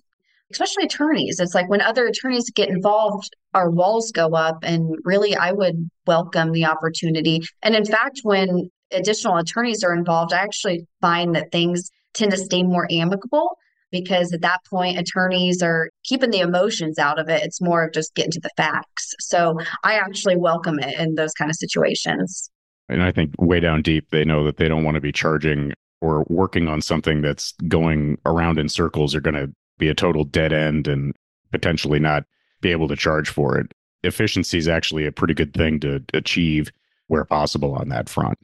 especially 0.52 0.86
attorneys, 0.86 1.40
it's 1.40 1.54
like 1.54 1.70
when 1.70 1.82
other 1.82 2.08
attorneys 2.08 2.50
get 2.52 2.70
involved, 2.70 3.30
our 3.54 3.70
walls 3.70 4.12
go 4.12 4.30
up. 4.30 4.60
And 4.64 4.96
really, 5.04 5.36
I 5.36 5.52
would 5.52 5.90
welcome 6.08 6.52
the 6.52 6.66
opportunity. 6.66 7.42
And 7.62 7.76
in 7.76 7.86
fact, 7.86 8.22
when 8.24 8.70
additional 8.92 9.38
attorneys 9.38 9.84
are 9.84 9.94
involved, 9.94 10.34
I 10.34 10.38
actually 10.38 10.88
find 11.02 11.36
that 11.36 11.52
things 11.52 11.90
tend 12.14 12.32
to 12.32 12.38
stay 12.38 12.64
more 12.64 12.88
amicable 12.90 13.58
because 13.92 14.34
at 14.34 14.42
that 14.42 14.60
point 14.70 15.00
attorneys 15.00 15.62
are 15.62 15.90
keeping 16.04 16.32
the 16.32 16.40
emotions 16.40 17.00
out 17.00 17.20
of 17.20 17.30
it 17.30 17.44
it's 17.44 17.62
more 17.62 17.84
of 17.84 17.94
just 17.94 18.14
getting 18.16 18.32
to 18.32 18.40
the 18.40 18.50
facts 18.58 19.14
so 19.20 19.58
i 19.84 19.94
actually 19.94 20.36
welcome 20.36 20.80
it 20.80 21.00
in 21.00 21.16
those 21.16 21.34
kind 21.34 21.50
of 21.50 21.56
situations 21.56 22.50
and 22.88 23.02
i 23.04 23.12
think 23.12 23.32
way 23.40 23.60
down 23.60 23.82
deep 23.82 24.10
they 24.12 24.26
know 24.26 24.44
that 24.44 24.58
they 24.58 24.68
don't 24.68 24.84
want 24.84 24.96
to 24.96 25.02
be 25.02 25.12
charging 25.12 25.74
or 26.02 26.26
working 26.30 26.68
on 26.68 26.82
something 26.82 27.22
that's 27.22 27.54
going 27.68 28.18
around 28.26 28.58
in 28.58 28.70
circles 28.70 29.14
are 29.14 29.22
going 29.22 29.36
to 29.36 29.52
be 29.80 29.90
a 29.90 29.96
total 29.96 30.24
dead 30.24 30.54
end 30.54 30.88
and 30.88 31.16
potentially 31.52 32.00
not 32.00 32.26
be 32.62 32.70
able 32.72 32.88
to 32.88 32.96
charge 32.96 33.30
for 33.30 33.58
it 33.58 33.72
efficiency 34.04 34.58
is 34.58 34.68
actually 34.68 35.06
a 35.06 35.12
pretty 35.12 35.34
good 35.34 35.54
thing 35.54 35.80
to 35.80 36.02
achieve 36.14 36.72
where 37.08 37.26
possible 37.26 37.74
on 37.74 37.90
that 37.90 38.08
front 38.08 38.38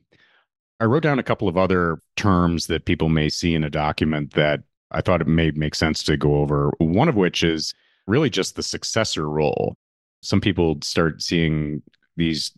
I 0.79 0.85
wrote 0.85 1.03
down 1.03 1.19
a 1.19 1.23
couple 1.23 1.47
of 1.47 1.57
other 1.57 1.99
terms 2.17 2.67
that 2.67 2.85
people 2.85 3.09
may 3.09 3.29
see 3.29 3.53
in 3.53 3.63
a 3.63 3.69
document 3.69 4.33
that 4.33 4.63
I 4.91 5.01
thought 5.01 5.21
it 5.21 5.27
may 5.27 5.51
make 5.51 5.75
sense 5.75 6.03
to 6.03 6.17
go 6.17 6.37
over. 6.37 6.71
One 6.79 7.09
of 7.09 7.15
which 7.15 7.43
is 7.43 7.73
really 8.07 8.29
just 8.29 8.55
the 8.55 8.63
successor 8.63 9.29
role. 9.29 9.75
Some 10.21 10.41
people 10.41 10.77
start 10.81 11.21
seeing 11.21 11.81
these 12.17 12.51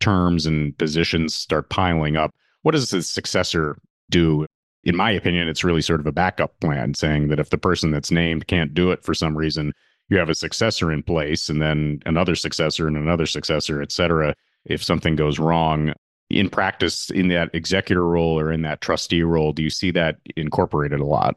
terms 0.00 0.46
and 0.46 0.76
positions 0.78 1.34
start 1.34 1.68
piling 1.68 2.16
up. 2.16 2.32
What 2.62 2.72
does 2.72 2.90
the 2.90 3.02
successor 3.02 3.76
do? 4.10 4.46
In 4.84 4.96
my 4.96 5.10
opinion, 5.10 5.48
it's 5.48 5.64
really 5.64 5.82
sort 5.82 6.00
of 6.00 6.06
a 6.06 6.12
backup 6.12 6.58
plan 6.60 6.94
saying 6.94 7.28
that 7.28 7.38
if 7.38 7.50
the 7.50 7.58
person 7.58 7.90
that's 7.90 8.10
named 8.10 8.48
can't 8.48 8.74
do 8.74 8.90
it 8.90 9.04
for 9.04 9.14
some 9.14 9.36
reason, 9.36 9.72
you 10.08 10.18
have 10.18 10.28
a 10.28 10.34
successor 10.34 10.92
in 10.92 11.02
place 11.02 11.48
and 11.48 11.62
then 11.62 12.00
another 12.04 12.34
successor 12.34 12.88
and 12.88 12.96
another 12.96 13.26
successor, 13.26 13.80
et 13.80 13.92
cetera. 13.92 14.34
If 14.64 14.82
something 14.82 15.16
goes 15.16 15.38
wrong, 15.38 15.94
in 16.32 16.48
practice 16.48 17.10
in 17.10 17.28
that 17.28 17.50
executor 17.52 18.06
role 18.06 18.38
or 18.38 18.52
in 18.52 18.62
that 18.62 18.80
trustee 18.80 19.22
role 19.22 19.52
do 19.52 19.62
you 19.62 19.70
see 19.70 19.90
that 19.90 20.16
incorporated 20.36 21.00
a 21.00 21.04
lot? 21.04 21.36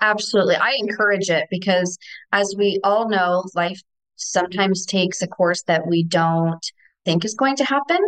Absolutely. 0.00 0.56
I 0.56 0.74
encourage 0.78 1.30
it 1.30 1.46
because 1.50 1.96
as 2.32 2.54
we 2.56 2.80
all 2.82 3.08
know 3.08 3.44
life 3.54 3.80
sometimes 4.16 4.84
takes 4.84 5.22
a 5.22 5.28
course 5.28 5.62
that 5.64 5.86
we 5.86 6.02
don't 6.02 6.64
think 7.04 7.24
is 7.24 7.34
going 7.34 7.56
to 7.56 7.64
happen 7.64 8.00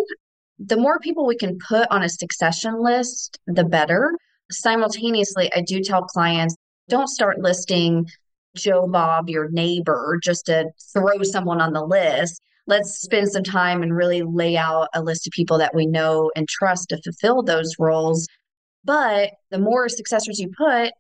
the 0.66 0.76
more 0.76 0.98
people 0.98 1.26
we 1.26 1.36
can 1.36 1.58
put 1.68 1.86
on 1.90 2.02
a 2.02 2.08
succession 2.08 2.82
list 2.82 3.38
the 3.46 3.64
better 3.64 4.12
simultaneously 4.50 5.50
i 5.54 5.60
do 5.60 5.80
tell 5.80 6.02
clients 6.02 6.56
don't 6.88 7.08
start 7.08 7.38
listing 7.38 8.06
joe 8.56 8.86
bob 8.86 9.28
your 9.28 9.48
neighbor 9.50 10.18
just 10.22 10.46
to 10.46 10.64
throw 10.92 11.22
someone 11.22 11.60
on 11.60 11.72
the 11.72 11.84
list 11.84 12.40
let's 12.66 13.00
spend 13.00 13.30
some 13.30 13.44
time 13.44 13.82
and 13.82 13.94
really 13.94 14.22
lay 14.22 14.56
out 14.56 14.88
a 14.94 15.02
list 15.02 15.26
of 15.26 15.32
people 15.32 15.58
that 15.58 15.74
we 15.74 15.86
know 15.86 16.30
and 16.34 16.48
trust 16.48 16.88
to 16.88 17.00
fulfill 17.02 17.42
those 17.42 17.74
roles. 17.78 18.26
But 18.84 19.32
the 19.50 19.58
more 19.58 19.88
successors 19.88 20.38
you 20.38 20.50
put, 20.56 20.92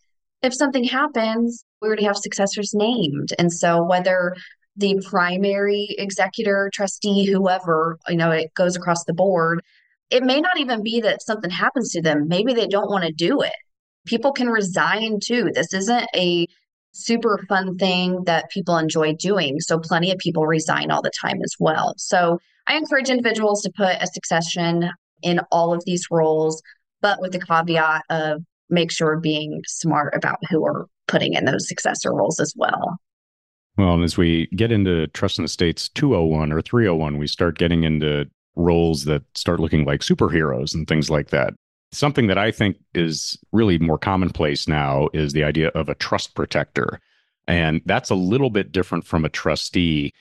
if 0.42 0.54
something 0.54 0.84
happens, 0.84 1.64
we 1.80 1.88
already 1.88 2.04
have 2.04 2.16
successors 2.16 2.72
named. 2.74 3.30
And 3.38 3.52
so 3.52 3.82
whether 3.82 4.34
the 4.76 5.00
primary 5.08 5.94
executor, 5.98 6.70
trustee, 6.72 7.24
whoever, 7.26 7.98
you 8.08 8.16
know, 8.16 8.30
it 8.30 8.52
goes 8.54 8.76
across 8.76 9.04
the 9.04 9.14
board, 9.14 9.62
it 10.10 10.22
may 10.22 10.40
not 10.40 10.58
even 10.58 10.82
be 10.82 11.00
that 11.00 11.22
something 11.22 11.50
happens 11.50 11.90
to 11.90 12.02
them. 12.02 12.28
Maybe 12.28 12.54
they 12.54 12.66
don't 12.66 12.90
want 12.90 13.04
to 13.04 13.12
do 13.12 13.40
it. 13.42 13.54
People 14.06 14.32
can 14.32 14.48
resign 14.48 15.18
too. 15.22 15.50
This 15.54 15.72
isn't 15.72 16.06
a 16.14 16.46
super 16.92 17.44
fun 17.48 17.76
thing 17.76 18.22
that 18.24 18.50
people 18.50 18.76
enjoy 18.76 19.14
doing. 19.14 19.60
So 19.60 19.78
plenty 19.78 20.12
of 20.12 20.18
people 20.18 20.46
resign 20.46 20.90
all 20.90 21.02
the 21.02 21.10
time 21.20 21.40
as 21.42 21.54
well. 21.58 21.94
So 21.96 22.38
I 22.66 22.76
encourage 22.76 23.10
individuals 23.10 23.62
to 23.62 23.72
put 23.76 23.96
a 24.00 24.06
succession 24.06 24.90
in 25.22 25.40
all 25.50 25.74
of 25.74 25.82
these 25.84 26.06
roles, 26.10 26.62
but 27.00 27.20
with 27.20 27.32
the 27.32 27.40
caveat 27.40 28.02
of 28.10 28.42
make 28.70 28.90
sure 28.90 29.18
being 29.18 29.62
smart 29.66 30.14
about 30.14 30.38
who 30.48 30.64
are 30.64 30.86
putting 31.06 31.34
in 31.34 31.44
those 31.44 31.68
successor 31.68 32.14
roles 32.14 32.40
as 32.40 32.54
well. 32.56 32.96
Well, 33.76 33.94
and 33.94 34.04
as 34.04 34.16
we 34.16 34.46
get 34.48 34.70
into 34.70 35.08
Trust 35.08 35.38
in 35.38 35.44
the 35.44 35.48
States 35.48 35.88
201 35.90 36.52
or 36.52 36.62
301, 36.62 37.18
we 37.18 37.26
start 37.26 37.58
getting 37.58 37.82
into 37.82 38.28
roles 38.54 39.04
that 39.04 39.22
start 39.36 39.58
looking 39.58 39.84
like 39.84 40.00
superheroes 40.00 40.74
and 40.74 40.86
things 40.86 41.10
like 41.10 41.30
that. 41.30 41.54
Something 41.90 42.28
that 42.28 42.38
I 42.38 42.50
think 42.50 42.76
is 42.94 43.38
really 43.52 43.78
more 43.78 43.98
commonplace 43.98 44.68
now 44.68 45.08
is 45.12 45.32
the 45.32 45.44
idea 45.44 45.68
of 45.68 45.88
a 45.88 45.94
trust 45.96 46.34
protector. 46.34 47.00
And 47.46 47.82
that's 47.84 48.10
a 48.10 48.14
little 48.14 48.50
bit 48.50 48.72
different 48.72 49.06
from 49.06 49.24
a 49.24 49.28
trustee. 49.28 50.12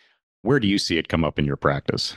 Where 0.42 0.60
do 0.60 0.68
you 0.68 0.78
see 0.78 0.98
it 0.98 1.08
come 1.08 1.24
up 1.24 1.38
in 1.38 1.46
your 1.46 1.56
practice? 1.56 2.16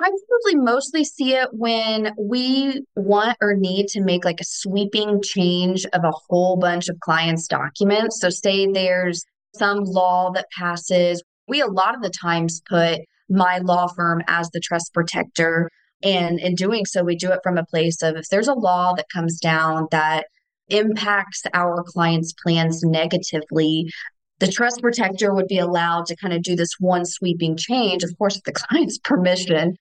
I 0.00 0.10
probably 0.28 0.60
mostly 0.60 1.04
see 1.04 1.34
it 1.34 1.48
when 1.52 2.12
we 2.18 2.82
want 2.96 3.38
or 3.40 3.54
need 3.54 3.86
to 3.88 4.00
make 4.00 4.24
like 4.24 4.40
a 4.40 4.44
sweeping 4.44 5.22
change 5.22 5.86
of 5.86 6.02
a 6.04 6.12
whole 6.28 6.56
bunch 6.56 6.88
of 6.88 6.98
clients' 7.00 7.46
documents. 7.46 8.20
So, 8.20 8.28
say 8.28 8.66
there's 8.66 9.24
some 9.56 9.84
law 9.84 10.30
that 10.32 10.46
passes, 10.56 11.22
we 11.48 11.60
a 11.60 11.66
lot 11.66 11.94
of 11.94 12.02
the 12.02 12.10
times 12.10 12.62
put 12.68 13.00
my 13.28 13.58
law 13.58 13.86
firm 13.88 14.22
as 14.28 14.50
the 14.50 14.60
trust 14.60 14.92
protector 14.92 15.68
and 16.04 16.38
in 16.38 16.54
doing 16.54 16.84
so, 16.84 17.02
we 17.02 17.16
do 17.16 17.32
it 17.32 17.40
from 17.42 17.56
a 17.56 17.64
place 17.64 18.02
of 18.02 18.16
if 18.16 18.28
there's 18.28 18.48
a 18.48 18.54
law 18.54 18.92
that 18.94 19.08
comes 19.08 19.40
down 19.40 19.88
that 19.90 20.26
impacts 20.68 21.42
our 21.54 21.82
clients' 21.82 22.34
plans 22.42 22.82
negatively, 22.82 23.90
the 24.38 24.46
trust 24.46 24.82
protector 24.82 25.34
would 25.34 25.46
be 25.46 25.58
allowed 25.58 26.06
to 26.06 26.16
kind 26.16 26.34
of 26.34 26.42
do 26.42 26.54
this 26.54 26.74
one 26.78 27.06
sweeping 27.06 27.56
change. 27.56 28.02
Of 28.02 28.16
course, 28.18 28.34
with 28.34 28.44
the 28.44 28.52
client's 28.68 28.98
permission, 28.98 29.76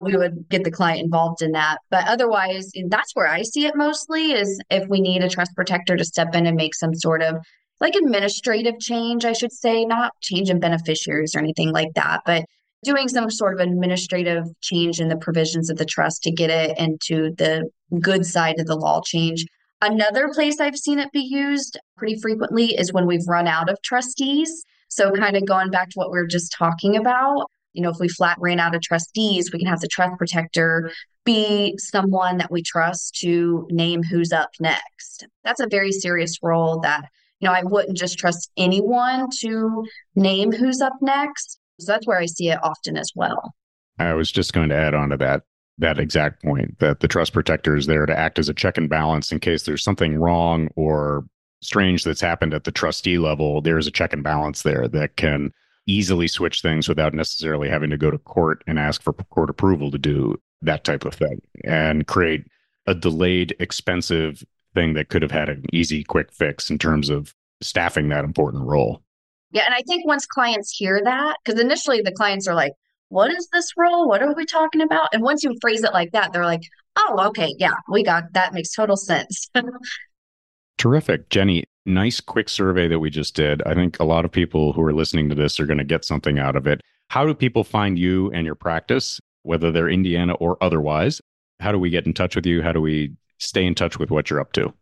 we 0.00 0.16
would 0.16 0.48
get 0.48 0.64
the 0.64 0.70
client 0.70 1.00
involved 1.00 1.42
in 1.42 1.52
that. 1.52 1.78
But 1.90 2.08
otherwise, 2.08 2.70
that's 2.88 3.14
where 3.14 3.28
I 3.28 3.42
see 3.42 3.66
it 3.66 3.76
mostly 3.76 4.32
is 4.32 4.60
if 4.70 4.88
we 4.88 5.00
need 5.00 5.22
a 5.22 5.28
trust 5.28 5.54
protector 5.54 5.96
to 5.96 6.04
step 6.04 6.34
in 6.34 6.46
and 6.46 6.56
make 6.56 6.74
some 6.74 6.94
sort 6.94 7.22
of 7.22 7.36
like 7.80 7.94
administrative 7.94 8.78
change, 8.80 9.24
I 9.24 9.32
should 9.32 9.52
say, 9.52 9.84
not 9.84 10.12
change 10.20 10.50
in 10.50 10.60
beneficiaries 10.60 11.34
or 11.34 11.38
anything 11.38 11.72
like 11.72 11.94
that, 11.94 12.22
but 12.26 12.44
doing 12.84 13.08
some 13.08 13.30
sort 13.30 13.54
of 13.54 13.60
administrative 13.60 14.44
change 14.60 15.00
in 15.00 15.08
the 15.08 15.16
provisions 15.16 15.70
of 15.70 15.78
the 15.78 15.84
trust 15.84 16.22
to 16.22 16.30
get 16.30 16.50
it 16.50 16.78
into 16.78 17.34
the 17.36 17.68
good 18.00 18.24
side 18.24 18.58
of 18.58 18.66
the 18.66 18.76
law 18.76 19.00
change. 19.04 19.44
Another 19.80 20.28
place 20.32 20.60
I've 20.60 20.76
seen 20.76 20.98
it 20.98 21.12
be 21.12 21.20
used 21.20 21.78
pretty 21.96 22.20
frequently 22.20 22.76
is 22.76 22.92
when 22.92 23.06
we've 23.06 23.26
run 23.28 23.46
out 23.46 23.68
of 23.68 23.80
trustees. 23.82 24.64
So, 24.88 25.12
kind 25.12 25.36
of 25.36 25.46
going 25.46 25.70
back 25.70 25.90
to 25.90 25.94
what 25.94 26.10
we 26.10 26.18
were 26.18 26.26
just 26.26 26.52
talking 26.56 26.96
about, 26.96 27.46
you 27.74 27.82
know, 27.82 27.90
if 27.90 27.98
we 28.00 28.08
flat 28.08 28.36
ran 28.40 28.58
out 28.58 28.74
of 28.74 28.82
trustees, 28.82 29.52
we 29.52 29.58
can 29.58 29.68
have 29.68 29.80
the 29.80 29.88
trust 29.88 30.16
protector 30.18 30.90
be 31.24 31.76
someone 31.78 32.38
that 32.38 32.50
we 32.50 32.62
trust 32.62 33.14
to 33.20 33.66
name 33.70 34.02
who's 34.02 34.32
up 34.32 34.48
next. 34.60 35.26
That's 35.44 35.60
a 35.60 35.68
very 35.68 35.92
serious 35.92 36.38
role 36.42 36.80
that, 36.80 37.04
you 37.40 37.48
know, 37.48 37.54
I 37.54 37.62
wouldn't 37.62 37.96
just 37.96 38.18
trust 38.18 38.50
anyone 38.56 39.28
to 39.40 39.86
name 40.16 40.52
who's 40.52 40.80
up 40.80 40.94
next. 41.00 41.58
So 41.80 41.92
that's 41.92 42.06
where 42.06 42.18
I 42.18 42.26
see 42.26 42.50
it 42.50 42.58
often 42.62 42.96
as 42.96 43.12
well. 43.14 43.54
I 43.98 44.12
was 44.14 44.30
just 44.30 44.52
going 44.52 44.68
to 44.70 44.76
add 44.76 44.94
on 44.94 45.10
to 45.10 45.16
that 45.18 45.42
that 45.80 45.98
exact 45.98 46.42
point 46.42 46.76
that 46.80 46.98
the 47.00 47.06
trust 47.06 47.32
protector 47.32 47.76
is 47.76 47.86
there 47.86 48.04
to 48.04 48.18
act 48.18 48.40
as 48.40 48.48
a 48.48 48.54
check 48.54 48.76
and 48.76 48.90
balance 48.90 49.30
in 49.30 49.38
case 49.38 49.62
there's 49.62 49.84
something 49.84 50.18
wrong 50.18 50.68
or 50.74 51.24
strange 51.60 52.02
that's 52.02 52.20
happened 52.20 52.52
at 52.52 52.64
the 52.64 52.72
trustee 52.72 53.18
level. 53.18 53.60
There's 53.60 53.86
a 53.86 53.92
check 53.92 54.12
and 54.12 54.24
balance 54.24 54.62
there 54.62 54.88
that 54.88 55.16
can 55.16 55.52
easily 55.86 56.26
switch 56.26 56.62
things 56.62 56.88
without 56.88 57.14
necessarily 57.14 57.68
having 57.68 57.90
to 57.90 57.96
go 57.96 58.10
to 58.10 58.18
court 58.18 58.62
and 58.66 58.78
ask 58.78 59.02
for 59.02 59.12
court 59.12 59.50
approval 59.50 59.90
to 59.92 59.98
do 59.98 60.40
that 60.62 60.82
type 60.82 61.04
of 61.04 61.14
thing 61.14 61.40
and 61.64 62.06
create 62.08 62.44
a 62.86 62.94
delayed, 62.94 63.54
expensive 63.60 64.44
thing 64.78 64.94
that 64.94 65.08
could 65.08 65.22
have 65.22 65.30
had 65.30 65.48
an 65.48 65.64
easy, 65.72 66.04
quick 66.04 66.32
fix 66.32 66.70
in 66.70 66.78
terms 66.78 67.08
of 67.08 67.34
staffing 67.60 68.08
that 68.08 68.24
important 68.24 68.64
role. 68.64 69.02
Yeah. 69.50 69.64
And 69.64 69.74
I 69.74 69.82
think 69.86 70.06
once 70.06 70.26
clients 70.26 70.70
hear 70.70 71.00
that, 71.02 71.36
because 71.44 71.60
initially 71.60 72.00
the 72.00 72.12
clients 72.12 72.46
are 72.46 72.54
like, 72.54 72.72
what 73.08 73.30
is 73.32 73.48
this 73.52 73.72
role? 73.76 74.06
What 74.06 74.22
are 74.22 74.34
we 74.34 74.44
talking 74.44 74.82
about? 74.82 75.08
And 75.12 75.22
once 75.22 75.42
you 75.42 75.56
phrase 75.60 75.82
it 75.82 75.92
like 75.92 76.12
that, 76.12 76.32
they're 76.32 76.44
like, 76.44 76.60
oh, 76.96 77.26
okay, 77.28 77.54
yeah, 77.58 77.74
we 77.88 78.04
got 78.04 78.24
that 78.34 78.52
makes 78.52 78.72
total 78.72 78.96
sense. 78.96 79.50
Terrific. 80.78 81.28
Jenny, 81.30 81.64
nice 81.86 82.20
quick 82.20 82.48
survey 82.48 82.86
that 82.86 83.00
we 83.00 83.10
just 83.10 83.34
did. 83.34 83.62
I 83.64 83.74
think 83.74 83.98
a 83.98 84.04
lot 84.04 84.24
of 84.24 84.30
people 84.30 84.72
who 84.72 84.82
are 84.82 84.92
listening 84.92 85.28
to 85.30 85.34
this 85.34 85.58
are 85.58 85.66
going 85.66 85.78
to 85.78 85.84
get 85.84 86.04
something 86.04 86.38
out 86.38 86.54
of 86.54 86.66
it. 86.66 86.82
How 87.08 87.26
do 87.26 87.34
people 87.34 87.64
find 87.64 87.98
you 87.98 88.30
and 88.32 88.44
your 88.44 88.54
practice, 88.54 89.18
whether 89.42 89.72
they're 89.72 89.88
Indiana 89.88 90.34
or 90.34 90.56
otherwise? 90.60 91.20
How 91.58 91.72
do 91.72 91.78
we 91.78 91.90
get 91.90 92.06
in 92.06 92.12
touch 92.12 92.36
with 92.36 92.46
you? 92.46 92.62
How 92.62 92.72
do 92.72 92.80
we 92.80 93.14
stay 93.38 93.66
in 93.66 93.74
touch 93.74 93.98
with 93.98 94.10
what 94.10 94.30
you're 94.30 94.40
up 94.40 94.52
to? 94.52 94.72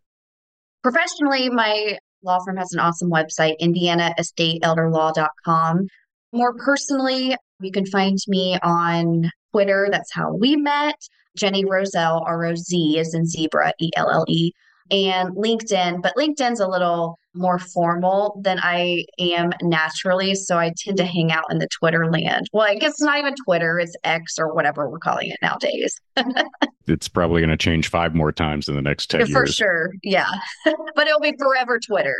Professionally, 0.82 1.48
my 1.50 1.98
law 2.22 2.38
firm 2.44 2.56
has 2.56 2.72
an 2.72 2.80
awesome 2.80 3.10
website, 3.10 3.54
indianaestateelderlaw.com. 3.60 5.86
More 6.32 6.54
personally, 6.54 7.36
you 7.60 7.72
can 7.72 7.86
find 7.86 8.18
me 8.28 8.58
on 8.62 9.30
Twitter. 9.52 9.88
That's 9.90 10.12
how 10.12 10.34
we 10.34 10.56
met. 10.56 10.96
Jenny 11.36 11.64
Rozelle, 11.64 12.22
R 12.26 12.46
O 12.46 12.54
Z 12.54 12.98
is 12.98 13.14
in 13.14 13.26
zebra, 13.26 13.72
E 13.80 13.90
L 13.96 14.10
L 14.10 14.24
E. 14.28 14.52
and 14.90 15.34
LinkedIn, 15.36 16.02
but 16.02 16.14
LinkedIn's 16.16 16.60
a 16.60 16.68
little 16.68 17.18
more 17.34 17.58
formal 17.58 18.40
than 18.42 18.58
I 18.62 19.04
am 19.18 19.52
naturally. 19.62 20.34
So 20.34 20.58
I 20.58 20.72
tend 20.76 20.96
to 20.98 21.04
hang 21.04 21.32
out 21.32 21.44
in 21.50 21.58
the 21.58 21.68
Twitter 21.68 22.10
land. 22.10 22.46
Well, 22.52 22.66
I 22.66 22.74
guess 22.76 22.92
it's 22.92 23.02
not 23.02 23.18
even 23.18 23.34
Twitter, 23.44 23.78
it's 23.78 23.94
X 24.04 24.38
or 24.38 24.54
whatever 24.54 24.88
we're 24.88 24.98
calling 24.98 25.30
it 25.30 25.38
nowadays. 25.42 26.00
it's 26.86 27.08
probably 27.08 27.40
going 27.40 27.50
to 27.50 27.56
change 27.56 27.88
five 27.88 28.14
more 28.14 28.32
times 28.32 28.68
in 28.68 28.74
the 28.74 28.82
next 28.82 29.10
10 29.10 29.20
For 29.20 29.26
years. 29.26 29.36
For 29.36 29.46
sure. 29.46 29.90
Yeah. 30.02 30.30
but 30.94 31.06
it'll 31.06 31.20
be 31.20 31.34
forever 31.38 31.78
Twitter. 31.78 32.16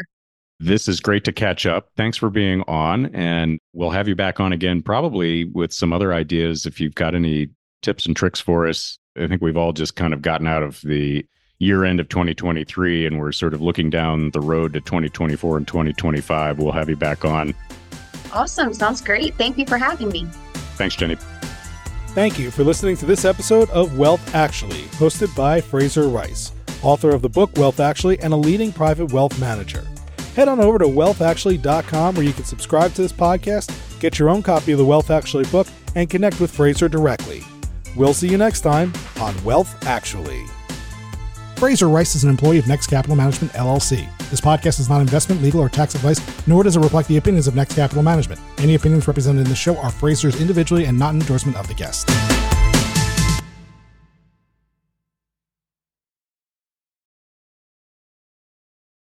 This 0.59 0.89
is 0.89 1.01
great 1.01 1.25
to 1.25 1.33
catch 1.33 1.67
up. 1.67 1.91
Thanks 1.97 2.17
for 2.17 2.31
being 2.31 2.63
on. 2.63 3.07
And 3.15 3.59
we'll 3.75 3.91
have 3.91 4.09
you 4.09 4.15
back 4.15 4.41
on 4.41 4.53
again, 4.53 4.83
probably 4.83 5.45
with 5.45 5.73
some 5.73 5.93
other 5.93 6.15
ideas 6.15 6.65
if 6.65 6.81
you've 6.81 6.95
got 6.95 7.15
any 7.15 7.49
tips 7.83 8.07
and 8.07 8.17
tricks 8.17 8.41
for 8.41 8.67
us. 8.67 8.99
I 9.19 9.27
think 9.29 9.43
we've 9.43 9.57
all 9.57 9.73
just 9.73 9.97
kind 9.97 10.15
of 10.15 10.23
gotten 10.23 10.47
out 10.47 10.63
of 10.63 10.81
the 10.83 11.27
year 11.59 11.85
end 11.85 12.01
of 12.01 12.09
2023 12.09 13.07
and 13.07 13.19
we're 13.19 13.33
sort 13.33 13.55
of 13.55 13.63
looking 13.63 13.91
down 13.91 14.31
the 14.31 14.41
road 14.41 14.73
to 14.75 14.81
2024 14.81 15.57
and 15.57 15.67
2025. 15.67 16.59
We'll 16.59 16.73
have 16.73 16.89
you 16.89 16.97
back 16.97 17.25
on. 17.25 17.55
Awesome. 18.33 18.75
Sounds 18.75 19.01
great. 19.01 19.35
Thank 19.37 19.57
you 19.57 19.67
for 19.67 19.79
having 19.79 20.09
me. 20.11 20.27
Thanks, 20.77 20.97
Jenny. 20.97 21.17
Thank 22.17 22.39
you 22.39 22.51
for 22.51 22.65
listening 22.65 22.97
to 22.99 23.07
this 23.07 23.25
episode 23.25 23.69
of 23.71 23.99
Wealth 23.99 24.35
Actually, 24.35 24.83
hosted 24.99 25.35
by 25.37 25.61
Fraser 25.61 26.09
Rice, 26.09 26.53
author 26.83 27.11
of 27.11 27.23
the 27.23 27.29
book 27.29 27.51
Wealth 27.57 27.81
Actually 27.81 28.19
and 28.21 28.33
a 28.33 28.37
leading 28.37 28.73
private 28.73 29.13
wealth 29.13 29.39
manager. 29.39 29.87
Head 30.35 30.49
on 30.49 30.61
over 30.61 30.79
to 30.79 30.87
wealthactually.com 30.87 32.15
where 32.15 32.25
you 32.25 32.33
can 32.33 32.45
subscribe 32.45 32.93
to 32.95 33.03
this 33.03 33.13
podcast, 33.13 34.01
get 34.01 34.19
your 34.19 34.29
own 34.29 34.43
copy 34.43 34.73
of 34.73 34.79
the 34.79 34.85
Wealth 34.85 35.11
Actually 35.11 35.45
book, 35.47 35.67
and 35.95 36.11
connect 36.11 36.41
with 36.41 36.51
Fraser 36.51 36.89
directly. 36.89 37.43
We'll 37.97 38.15
see 38.15 38.29
you 38.29 38.37
next 38.37 38.61
time 38.61 38.93
on 39.21 39.43
Wealth 39.45 39.87
Actually. 39.87 40.45
Fraser 41.57 41.89
Rice 41.89 42.15
is 42.15 42.23
an 42.23 42.29
employee 42.29 42.59
of 42.59 42.69
Next 42.69 42.87
Capital 42.89 43.17
Management, 43.17 43.51
LLC. 43.55 44.07
This 44.29 44.43
podcast 44.43 44.79
is 44.79 44.91
not 44.91 45.01
investment, 45.01 45.41
legal, 45.41 45.59
or 45.61 45.71
tax 45.71 45.95
advice, 45.95 46.21
nor 46.47 46.63
does 46.63 46.77
it 46.77 46.81
reflect 46.81 47.09
the 47.09 47.17
opinions 47.17 47.49
of 47.49 47.55
Next 47.55 47.75
Capital 47.75 48.03
Management. 48.03 48.43
Any 48.59 48.75
opinions 48.75 49.09
represented 49.09 49.45
in 49.45 49.49
the 49.49 49.57
show 49.57 49.75
are 49.79 49.91
Fraser's 49.91 50.39
individually 50.39 50.85
and 50.85 50.99
not 50.99 51.15
an 51.15 51.21
endorsement 51.23 51.57
of 51.57 51.67
the 51.67 51.75
guest. 51.75 52.11